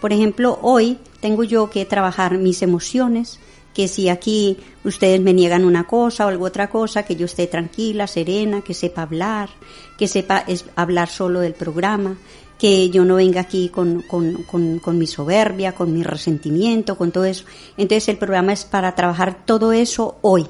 Por 0.02 0.12
ejemplo, 0.12 0.60
hoy 0.62 0.97
tengo 1.21 1.45
yo 1.45 1.69
que 1.69 1.86
trabajar 1.86 2.38
mis 2.38 2.62
emociones, 2.62 3.39
que 3.73 3.88
si 3.88 4.10
aquí 4.10 4.58
ustedes 4.84 5.21
me 5.21 5.34
niegan 5.34 5.63
una 5.63 5.86
cosa 5.86 6.26
o 6.26 6.30
algo 6.30 6.45
otra 6.45 6.69
cosa, 6.69 7.04
que 7.04 7.15
yo 7.15 7.26
esté 7.26 7.47
tranquila, 7.47 8.08
serena, 8.08 8.62
que 8.62 8.73
sepa 8.73 9.04
hablar, 9.04 9.50
que 9.98 10.10
sepa 10.10 10.44
hablar 10.75 11.08
solo 11.08 11.40
del 11.40 11.54
programa, 11.54 12.17
que 12.58 12.89
yo 12.89 13.04
no 13.04 13.15
venga 13.15 13.41
aquí 13.41 13.69
con, 13.69 14.04
con, 14.04 14.43
con, 14.79 14.97
mi 14.97 15.08
soberbia, 15.08 15.73
con 15.73 15.93
mi 15.93 16.04
resentimiento, 16.04 16.97
con 16.97 17.12
todo 17.12 17.25
eso. 17.25 17.45
Entonces 17.77 18.10
el 18.10 18.17
programa 18.17 18.54
es 18.54 18.65
para 18.65 18.95
trabajar 18.95 19.45
todo 19.45 19.73
eso 19.73 20.17
hoy, 20.21 20.47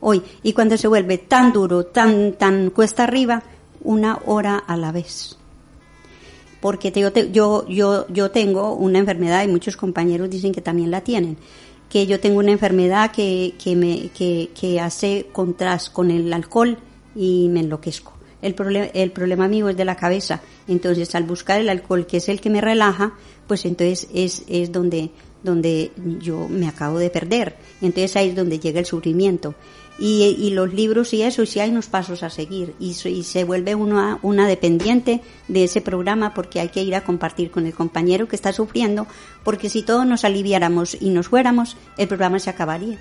hoy. 0.00 0.22
Y 0.42 0.52
cuando 0.52 0.76
se 0.76 0.88
vuelve 0.88 1.18
tan 1.18 1.52
duro, 1.52 1.86
tan, 1.86 2.32
tan 2.32 2.70
cuesta 2.70 3.04
arriba, 3.04 3.42
una 3.82 4.18
hora 4.26 4.56
a 4.58 4.76
la 4.76 4.90
vez. 4.90 5.38
Porque 6.60 6.90
yo, 6.90 7.12
yo, 7.30 7.68
yo, 7.68 8.06
yo 8.08 8.30
tengo 8.30 8.74
una 8.74 8.98
enfermedad 8.98 9.44
y 9.44 9.48
muchos 9.48 9.76
compañeros 9.76 10.30
dicen 10.30 10.52
que 10.52 10.62
también 10.62 10.90
la 10.90 11.02
tienen 11.02 11.36
que 11.94 12.06
yo 12.06 12.18
tengo 12.18 12.40
una 12.40 12.50
enfermedad 12.50 13.12
que, 13.12 13.54
que 13.62 13.76
me 13.76 14.08
que, 14.08 14.50
que 14.58 14.80
hace 14.80 15.28
contraste 15.32 15.92
con 15.92 16.10
el 16.10 16.32
alcohol 16.32 16.76
y 17.14 17.48
me 17.50 17.60
enloquezco 17.60 18.13
el, 18.44 18.54
problema 18.54 18.86
el 18.92 19.10
problema 19.10 19.48
mío 19.48 19.68
es 19.68 19.76
de 19.76 19.84
la 19.84 19.96
cabeza. 19.96 20.42
Entonces, 20.68 21.14
al 21.14 21.24
buscar 21.24 21.60
el 21.60 21.68
alcohol, 21.68 22.06
que 22.06 22.18
es 22.18 22.28
el 22.28 22.40
que 22.40 22.50
me 22.50 22.60
relaja, 22.60 23.14
pues 23.46 23.64
entonces 23.64 24.06
es, 24.12 24.44
es 24.48 24.70
donde, 24.70 25.10
donde 25.42 25.90
yo 26.20 26.48
me 26.48 26.68
acabo 26.68 26.98
de 26.98 27.10
perder. 27.10 27.56
Entonces 27.80 28.16
ahí 28.16 28.28
es 28.28 28.36
donde 28.36 28.60
llega 28.60 28.80
el 28.80 28.86
sufrimiento. 28.86 29.54
Y, 29.98 30.36
y 30.38 30.50
los 30.50 30.74
libros 30.74 31.14
y 31.14 31.22
eso, 31.22 31.46
sí 31.46 31.60
hay 31.60 31.70
unos 31.70 31.86
pasos 31.86 32.22
a 32.22 32.30
seguir. 32.30 32.74
Y, 32.78 32.90
y 32.90 33.22
se 33.22 33.44
vuelve 33.44 33.74
uno 33.74 34.18
una 34.22 34.46
dependiente 34.46 35.20
de 35.48 35.64
ese 35.64 35.80
programa 35.80 36.34
porque 36.34 36.60
hay 36.60 36.68
que 36.68 36.82
ir 36.82 36.94
a 36.94 37.04
compartir 37.04 37.50
con 37.50 37.66
el 37.66 37.74
compañero 37.74 38.28
que 38.28 38.36
está 38.36 38.52
sufriendo, 38.52 39.06
porque 39.42 39.70
si 39.70 39.82
todos 39.82 40.06
nos 40.06 40.24
aliviáramos 40.24 40.96
y 41.00 41.10
nos 41.10 41.28
fuéramos, 41.28 41.76
el 41.96 42.08
programa 42.08 42.38
se 42.40 42.50
acabaría. 42.50 42.98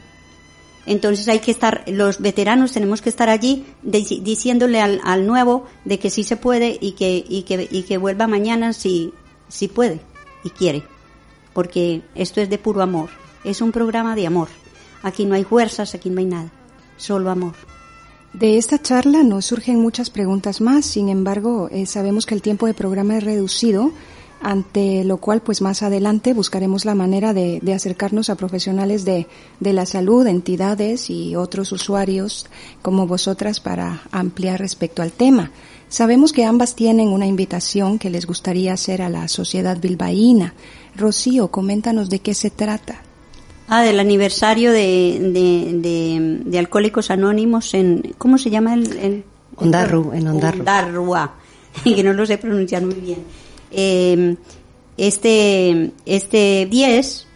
Entonces 0.86 1.28
hay 1.30 1.40
que 1.40 1.52
estar, 1.52 1.84
los 1.88 2.20
veteranos 2.20 2.74
tenemos 2.74 3.02
que 3.02 3.10
estar 3.10 3.30
allí 3.30 3.66
diciéndole 3.84 4.82
al, 4.82 5.00
al, 5.04 5.26
nuevo 5.26 5.66
de 5.86 5.98
que 5.98 6.10
sí 6.10 6.24
se 6.24 6.36
puede 6.36 6.78
y 6.80 6.92
que, 6.92 7.24
y 7.28 7.44
que, 7.44 7.68
y 7.72 7.84
que 7.84 7.98
vuelva 7.98 8.28
mañana 8.28 8.74
si, 8.74 9.14
si 9.48 9.70
puede 9.70 10.02
y 10.44 10.50
quiere. 10.50 10.84
Porque 11.54 12.02
esto 12.16 12.42
es 12.42 12.50
de 12.50 12.58
puro 12.58 12.82
amor. 12.82 13.10
Es 13.44 13.62
un 13.62 13.72
programa 13.72 14.16
de 14.16 14.28
amor. 14.28 14.50
Aquí 15.04 15.26
no 15.26 15.36
hay 15.36 15.44
fuerzas, 15.44 15.96
aquí 15.96 16.10
no 16.10 16.20
hay 16.20 16.26
nada. 16.26 16.52
Solo 16.98 17.30
amor. 17.30 17.54
De 18.34 18.58
esta 18.58 18.82
charla 18.82 19.24
nos 19.24 19.46
surgen 19.46 19.80
muchas 19.80 20.10
preguntas 20.10 20.60
más, 20.60 20.86
sin 20.86 21.10
embargo, 21.10 21.70
eh, 21.72 21.86
sabemos 21.86 22.26
que 22.26 22.34
el 22.34 22.42
tiempo 22.42 22.66
de 22.66 22.74
programa 22.74 23.18
es 23.18 23.24
reducido 23.24 23.92
ante 24.44 25.06
lo 25.06 25.18
cual 25.18 25.42
pues 25.42 25.62
más 25.62 25.82
adelante 25.84 26.34
buscaremos 26.34 26.84
la 26.84 26.96
manera 26.96 27.34
de, 27.34 27.60
de 27.62 27.74
acercarnos 27.74 28.30
a 28.30 28.36
profesionales 28.36 29.06
de, 29.06 29.28
de, 29.62 29.74
la 29.74 29.86
salud, 29.86 30.28
entidades 30.28 31.10
y 31.10 31.36
otros 31.36 31.72
usuarios 31.72 32.48
como 32.82 33.08
vosotras 33.08 33.62
para 33.62 34.02
ampliar 34.12 34.60
respecto 34.60 35.02
al 35.02 35.14
tema. 35.14 35.52
Sabemos 35.88 36.34
que 36.34 36.44
ambas 36.44 36.76
tienen 36.76 37.08
una 37.08 37.26
invitación 37.26 38.00
que 38.00 38.10
les 38.10 38.26
gustaría 38.26 38.74
hacer 38.74 39.02
a 39.02 39.10
la 39.10 39.28
sociedad 39.30 39.78
bilbaína. 39.80 40.54
Rocío, 40.96 41.50
coméntanos 41.50 42.10
de 42.10 42.20
qué 42.20 42.34
se 42.34 42.50
trata. 42.50 43.02
Ah, 43.70 43.82
del 43.82 44.00
aniversario 44.00 44.74
de, 44.74 46.42
de, 46.46 46.60
Alcohólicos 46.60 47.12
Anónimos 47.12 47.74
en... 47.74 48.14
¿Cómo 48.18 48.38
se 48.38 48.50
llama 48.50 48.74
el...? 48.74 48.98
el 48.98 49.24
Ondarru, 49.56 50.12
en 50.14 50.28
Ondarru. 50.28 50.60
Ondarrua, 50.60 51.36
que 51.84 52.04
no 52.04 52.12
lo 52.14 52.26
sé 52.26 52.38
pronunciar 52.38 52.84
muy 52.84 52.96
bien. 52.96 53.20
Eh, 53.74 54.36
este, 54.98 55.92
este 56.06 56.68
10 56.70 57.28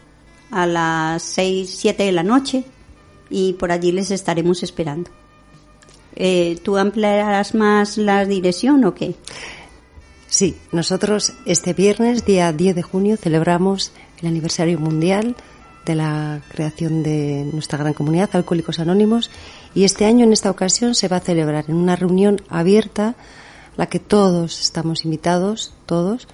a 0.52 0.66
las 0.66 1.24
6, 1.24 1.70
7 1.70 2.04
de 2.04 2.12
la 2.12 2.24
noche 2.24 2.64
y 3.30 3.54
por 3.54 3.72
allí 3.72 3.92
les 3.92 4.12
estaremos 4.12 4.64
esperando. 4.64 5.10
Eh, 6.16 6.58
¿Tú 6.64 6.78
ampliarás 6.78 7.54
más 7.54 7.98
la 7.98 8.26
dirección 8.26 8.84
o 8.86 8.94
qué? 8.94 9.16
Sí, 10.28 10.56
nosotros 10.72 11.34
este 11.46 11.74
viernes, 11.74 12.26
día 12.26 12.52
10 12.52 12.76
de 12.76 12.82
junio, 12.82 13.18
celebramos 13.18 13.92
el 14.20 14.28
aniversario 14.28 14.80
mundial 14.80 15.36
de 15.86 15.96
la 15.96 16.42
creación 16.50 17.02
de 17.02 17.48
nuestra 17.54 17.78
gran 17.78 17.94
comunidad, 17.94 18.30
Alcohólicos 18.34 18.80
Anónimos, 18.80 19.32
y 19.74 19.86
este 19.86 20.06
año, 20.06 20.26
en 20.26 20.34
esta 20.34 20.52
ocasión, 20.52 20.96
se 20.96 21.08
va 21.08 21.18
a 21.18 21.22
celebrar 21.22 21.66
en 21.70 21.76
una 21.76 21.96
reunión 21.96 22.42
abierta, 22.50 23.16
la 23.78 23.88
que 23.88 24.00
todos 24.00 24.60
estamos 24.60 25.06
invitados, 25.06 25.74
todos, 25.86 26.28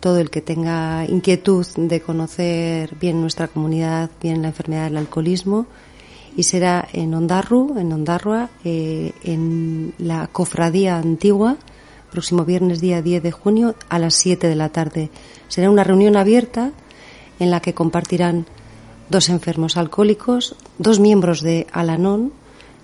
todo 0.00 0.18
el 0.18 0.30
que 0.30 0.40
tenga 0.40 1.04
inquietud 1.06 1.66
de 1.76 2.00
conocer 2.00 2.94
bien 3.00 3.20
nuestra 3.20 3.48
comunidad, 3.48 4.10
bien 4.22 4.42
la 4.42 4.48
enfermedad 4.48 4.84
del 4.84 4.96
alcoholismo, 4.96 5.66
y 6.36 6.44
será 6.44 6.86
en 6.92 7.14
Ondarru, 7.14 7.78
en 7.78 7.92
Ondarrua, 7.92 8.50
eh, 8.64 9.12
en 9.24 9.94
la 9.98 10.28
cofradía 10.28 10.98
antigua, 10.98 11.56
próximo 12.10 12.44
viernes 12.44 12.80
día 12.80 13.02
10 13.02 13.22
de 13.22 13.32
junio 13.32 13.74
a 13.88 13.98
las 13.98 14.14
7 14.14 14.46
de 14.46 14.54
la 14.54 14.68
tarde. 14.68 15.10
Será 15.48 15.70
una 15.70 15.82
reunión 15.82 16.16
abierta 16.16 16.72
en 17.40 17.50
la 17.50 17.60
que 17.60 17.74
compartirán 17.74 18.46
dos 19.08 19.28
enfermos 19.28 19.76
alcohólicos, 19.76 20.56
dos 20.78 21.00
miembros 21.00 21.40
de 21.40 21.66
Alanón, 21.72 22.32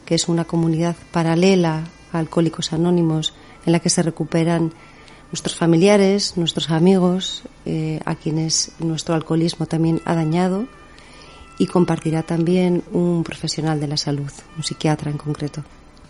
que 0.05 0.15
es 0.15 0.29
una 0.29 0.45
comunidad 0.45 0.97
paralela 1.13 1.85
a 2.13 2.19
Alcohólicos 2.19 2.73
Anónimos 2.73 3.35
en 3.67 3.73
la 3.73 3.81
que 3.81 3.91
se 3.91 4.03
recuperan 4.03 4.73
nuestros 5.31 5.57
familiares, 5.57 6.37
nuestros 6.37 6.71
amigos, 6.71 7.43
eh, 7.65 8.01
a 8.05 8.15
quienes 8.15 8.73
nuestro 8.79 9.15
alcoholismo 9.15 9.67
también 9.67 10.01
ha 10.05 10.15
dañado 10.15 10.67
y 11.59 11.67
compartirá 11.67 12.23
también 12.23 12.83
un 12.93 13.25
profesional 13.25 13.81
de 13.81 13.89
la 13.89 13.97
salud, 13.97 14.31
un 14.57 14.63
psiquiatra 14.63 15.11
en 15.11 15.19
concreto. 15.19 15.65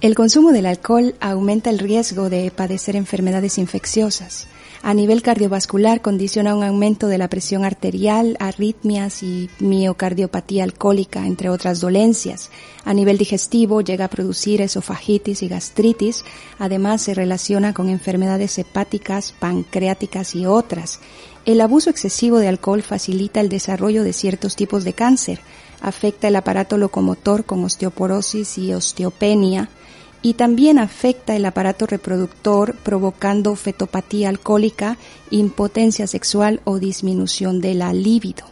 El 0.01 0.15
consumo 0.15 0.53
del 0.53 0.65
alcohol 0.65 1.15
aumenta 1.21 1.69
el 1.69 1.79
riesgo 1.79 2.31
de 2.31 2.51
padecer 2.51 2.97
enfermedades 2.97 3.59
infecciosas 3.59 4.49
a 4.83 4.95
nivel 4.95 5.21
cardiovascular 5.21 6.01
condiciona 6.01 6.55
un 6.55 6.65
aumento 6.65 7.07
de 7.07 7.19
la 7.19 7.29
presión 7.29 7.65
arterial, 7.65 8.37
arritmias 8.41 9.23
y 9.23 9.51
miocardiopatía 9.59 10.65
alcohólica, 10.65 11.27
entre 11.27 11.51
otras 11.51 11.81
dolencias. 11.81 12.51
A 12.85 12.95
nivel 12.95 13.19
digestivo 13.19 13.83
llega 13.83 14.07
a 14.07 14.11
producir 14.11 14.63
esofagitis 14.63 15.43
y 15.43 15.49
gastritis. 15.49 16.25
Además 16.59 17.03
se 17.03 17.13
relaciona 17.13 17.75
con 17.75 17.91
enfermedades 17.91 18.59
hepáticas, 18.59 19.33
pancreáticas 19.39 20.35
y 20.35 20.47
otras. 20.47 21.01
El 21.45 21.61
abuso 21.61 21.91
excesivo 21.91 22.39
de 22.39 22.49
alcohol 22.49 22.83
facilita 22.83 23.41
el 23.41 23.51
desarrollo 23.51 24.03
de 24.03 24.15
ciertos 24.15 24.57
tipos 24.57 24.85
de 24.85 24.95
cáncer. 24.95 25.41
Afecta 25.83 26.29
el 26.29 26.37
aparato 26.37 26.79
locomotor 26.79 27.45
con 27.45 27.65
osteoporosis 27.65 28.57
y 28.57 28.73
osteopenia 28.73 29.69
y 30.23 30.35
también 30.35 30.79
afecta 30.79 31.35
el 31.35 31.45
aparato 31.47 31.87
reproductor 31.87 32.75
provocando 32.83 33.57
fetopatía 33.57 34.29
alcohólica, 34.29 34.99
impotencia 35.31 36.07
sexual 36.07 36.61
o 36.65 36.79
disminución 36.79 37.61
de 37.61 37.75
la 37.75 37.93
libido. 37.93 38.45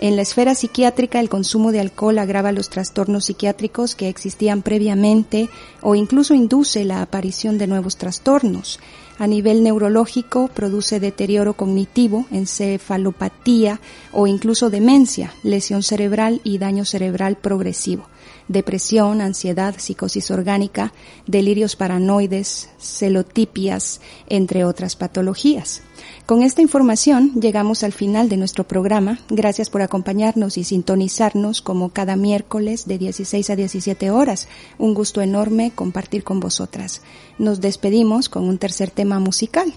En 0.00 0.14
la 0.14 0.22
esfera 0.22 0.54
psiquiátrica, 0.54 1.18
el 1.18 1.28
consumo 1.28 1.72
de 1.72 1.80
alcohol 1.80 2.18
agrava 2.18 2.52
los 2.52 2.68
trastornos 2.68 3.24
psiquiátricos 3.24 3.96
que 3.96 4.08
existían 4.08 4.62
previamente 4.62 5.48
o 5.82 5.96
incluso 5.96 6.34
induce 6.34 6.84
la 6.84 7.02
aparición 7.02 7.58
de 7.58 7.66
nuevos 7.66 7.96
trastornos. 7.96 8.78
A 9.18 9.26
nivel 9.26 9.64
neurológico, 9.64 10.46
produce 10.46 11.00
deterioro 11.00 11.54
cognitivo, 11.54 12.26
encefalopatía 12.30 13.80
o 14.12 14.28
incluso 14.28 14.70
demencia, 14.70 15.34
lesión 15.42 15.82
cerebral 15.82 16.40
y 16.44 16.58
daño 16.58 16.84
cerebral 16.84 17.34
progresivo 17.36 18.06
depresión, 18.48 19.20
ansiedad, 19.20 19.74
psicosis 19.78 20.30
orgánica, 20.30 20.92
delirios 21.26 21.76
paranoides, 21.76 22.70
celotipias, 22.78 24.00
entre 24.28 24.64
otras 24.64 24.96
patologías. 24.96 25.82
Con 26.26 26.42
esta 26.42 26.62
información 26.62 27.40
llegamos 27.40 27.82
al 27.82 27.92
final 27.92 28.28
de 28.28 28.36
nuestro 28.36 28.64
programa. 28.64 29.18
Gracias 29.30 29.70
por 29.70 29.82
acompañarnos 29.82 30.58
y 30.58 30.64
sintonizarnos 30.64 31.62
como 31.62 31.90
cada 31.90 32.16
miércoles 32.16 32.86
de 32.86 32.98
16 32.98 33.50
a 33.50 33.56
17 33.56 34.10
horas. 34.10 34.48
Un 34.78 34.94
gusto 34.94 35.22
enorme 35.22 35.72
compartir 35.74 36.24
con 36.24 36.40
vosotras. 36.40 37.02
Nos 37.38 37.60
despedimos 37.60 38.28
con 38.28 38.48
un 38.48 38.58
tercer 38.58 38.90
tema 38.90 39.18
musical. 39.20 39.72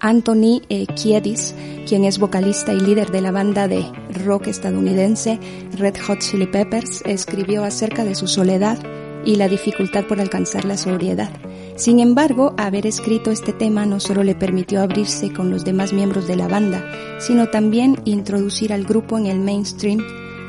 Anthony 0.00 0.62
e. 0.68 0.86
Kiedis, 0.86 1.54
quien 1.86 2.04
es 2.04 2.18
vocalista 2.18 2.72
y 2.72 2.80
líder 2.80 3.10
de 3.10 3.20
la 3.20 3.30
banda 3.30 3.68
de 3.68 3.84
rock 4.24 4.48
estadounidense 4.48 5.38
Red 5.78 5.96
Hot 6.06 6.18
Chili 6.18 6.46
Peppers, 6.46 7.02
escribió 7.06 7.64
acerca 7.64 8.04
de 8.04 8.14
su 8.14 8.26
soledad 8.26 8.78
y 9.24 9.36
la 9.36 9.48
dificultad 9.48 10.04
por 10.04 10.20
alcanzar 10.20 10.64
la 10.64 10.76
sobriedad. 10.76 11.30
Sin 11.76 12.00
embargo, 12.00 12.54
haber 12.58 12.86
escrito 12.86 13.30
este 13.30 13.52
tema 13.52 13.86
no 13.86 14.00
solo 14.00 14.22
le 14.24 14.34
permitió 14.34 14.82
abrirse 14.82 15.32
con 15.32 15.50
los 15.50 15.64
demás 15.64 15.92
miembros 15.92 16.26
de 16.26 16.36
la 16.36 16.48
banda, 16.48 16.84
sino 17.18 17.48
también 17.48 18.00
introducir 18.04 18.72
al 18.72 18.84
grupo 18.84 19.18
en 19.18 19.26
el 19.26 19.38
mainstream 19.38 20.00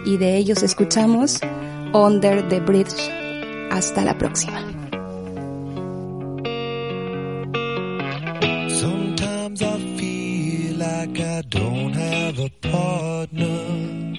y 0.05 0.17
de 0.17 0.37
ellos 0.37 0.63
escuchamos 0.63 1.39
Under 1.93 2.47
the 2.49 2.59
Bridge. 2.59 3.09
Hasta 3.71 4.03
la 4.03 4.17
próxima. 4.17 4.72
Don't 11.05 11.93
have 11.93 12.39
a 12.39 12.49
partner. 12.61 14.15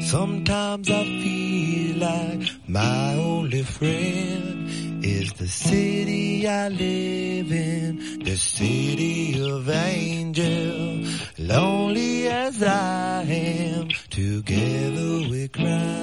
Sometimes 0.00 0.90
I 0.90 1.04
feel 1.04 1.96
like 1.96 2.48
my 2.68 3.14
only 3.14 3.62
friend 3.62 5.04
is 5.04 5.32
the 5.32 5.48
city 5.48 6.46
I 6.46 6.68
live 6.68 7.50
in, 7.50 8.20
the 8.24 8.36
city 8.36 9.40
of 9.42 9.68
angels. 9.68 11.22
Lonely 11.38 12.28
as 12.28 12.62
I 12.62 13.22
am, 13.22 13.88
together 14.10 15.28
we 15.28 15.48
cry. 15.48 16.02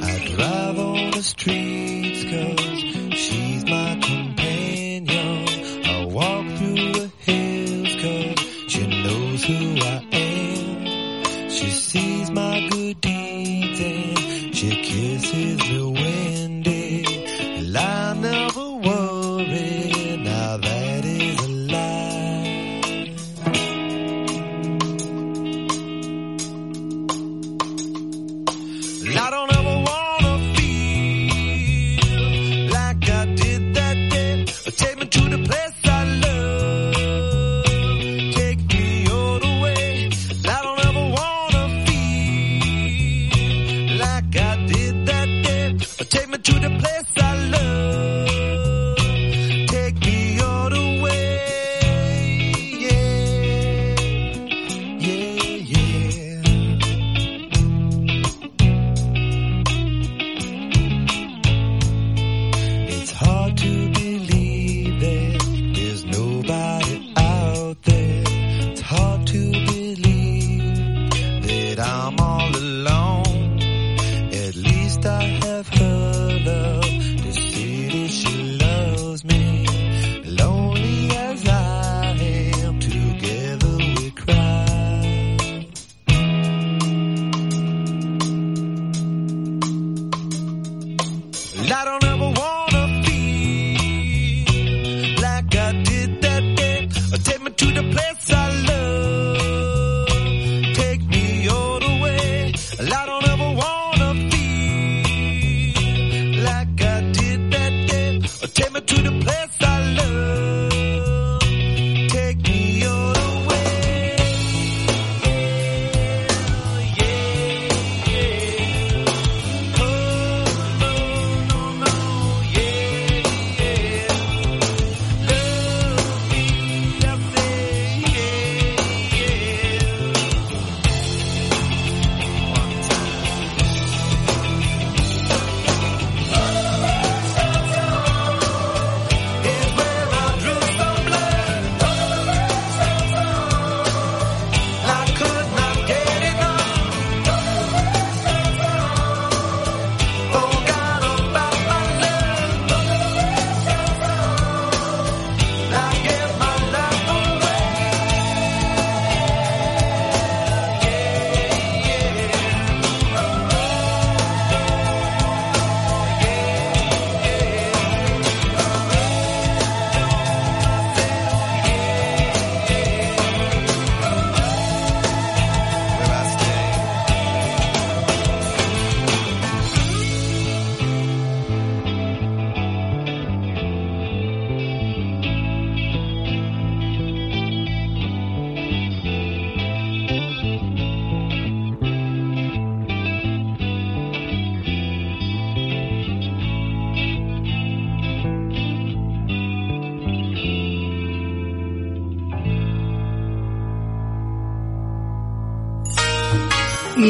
I 0.00 0.18
drive 0.28 0.78
on 0.78 1.10
the 1.12 1.22
streets 1.22 1.83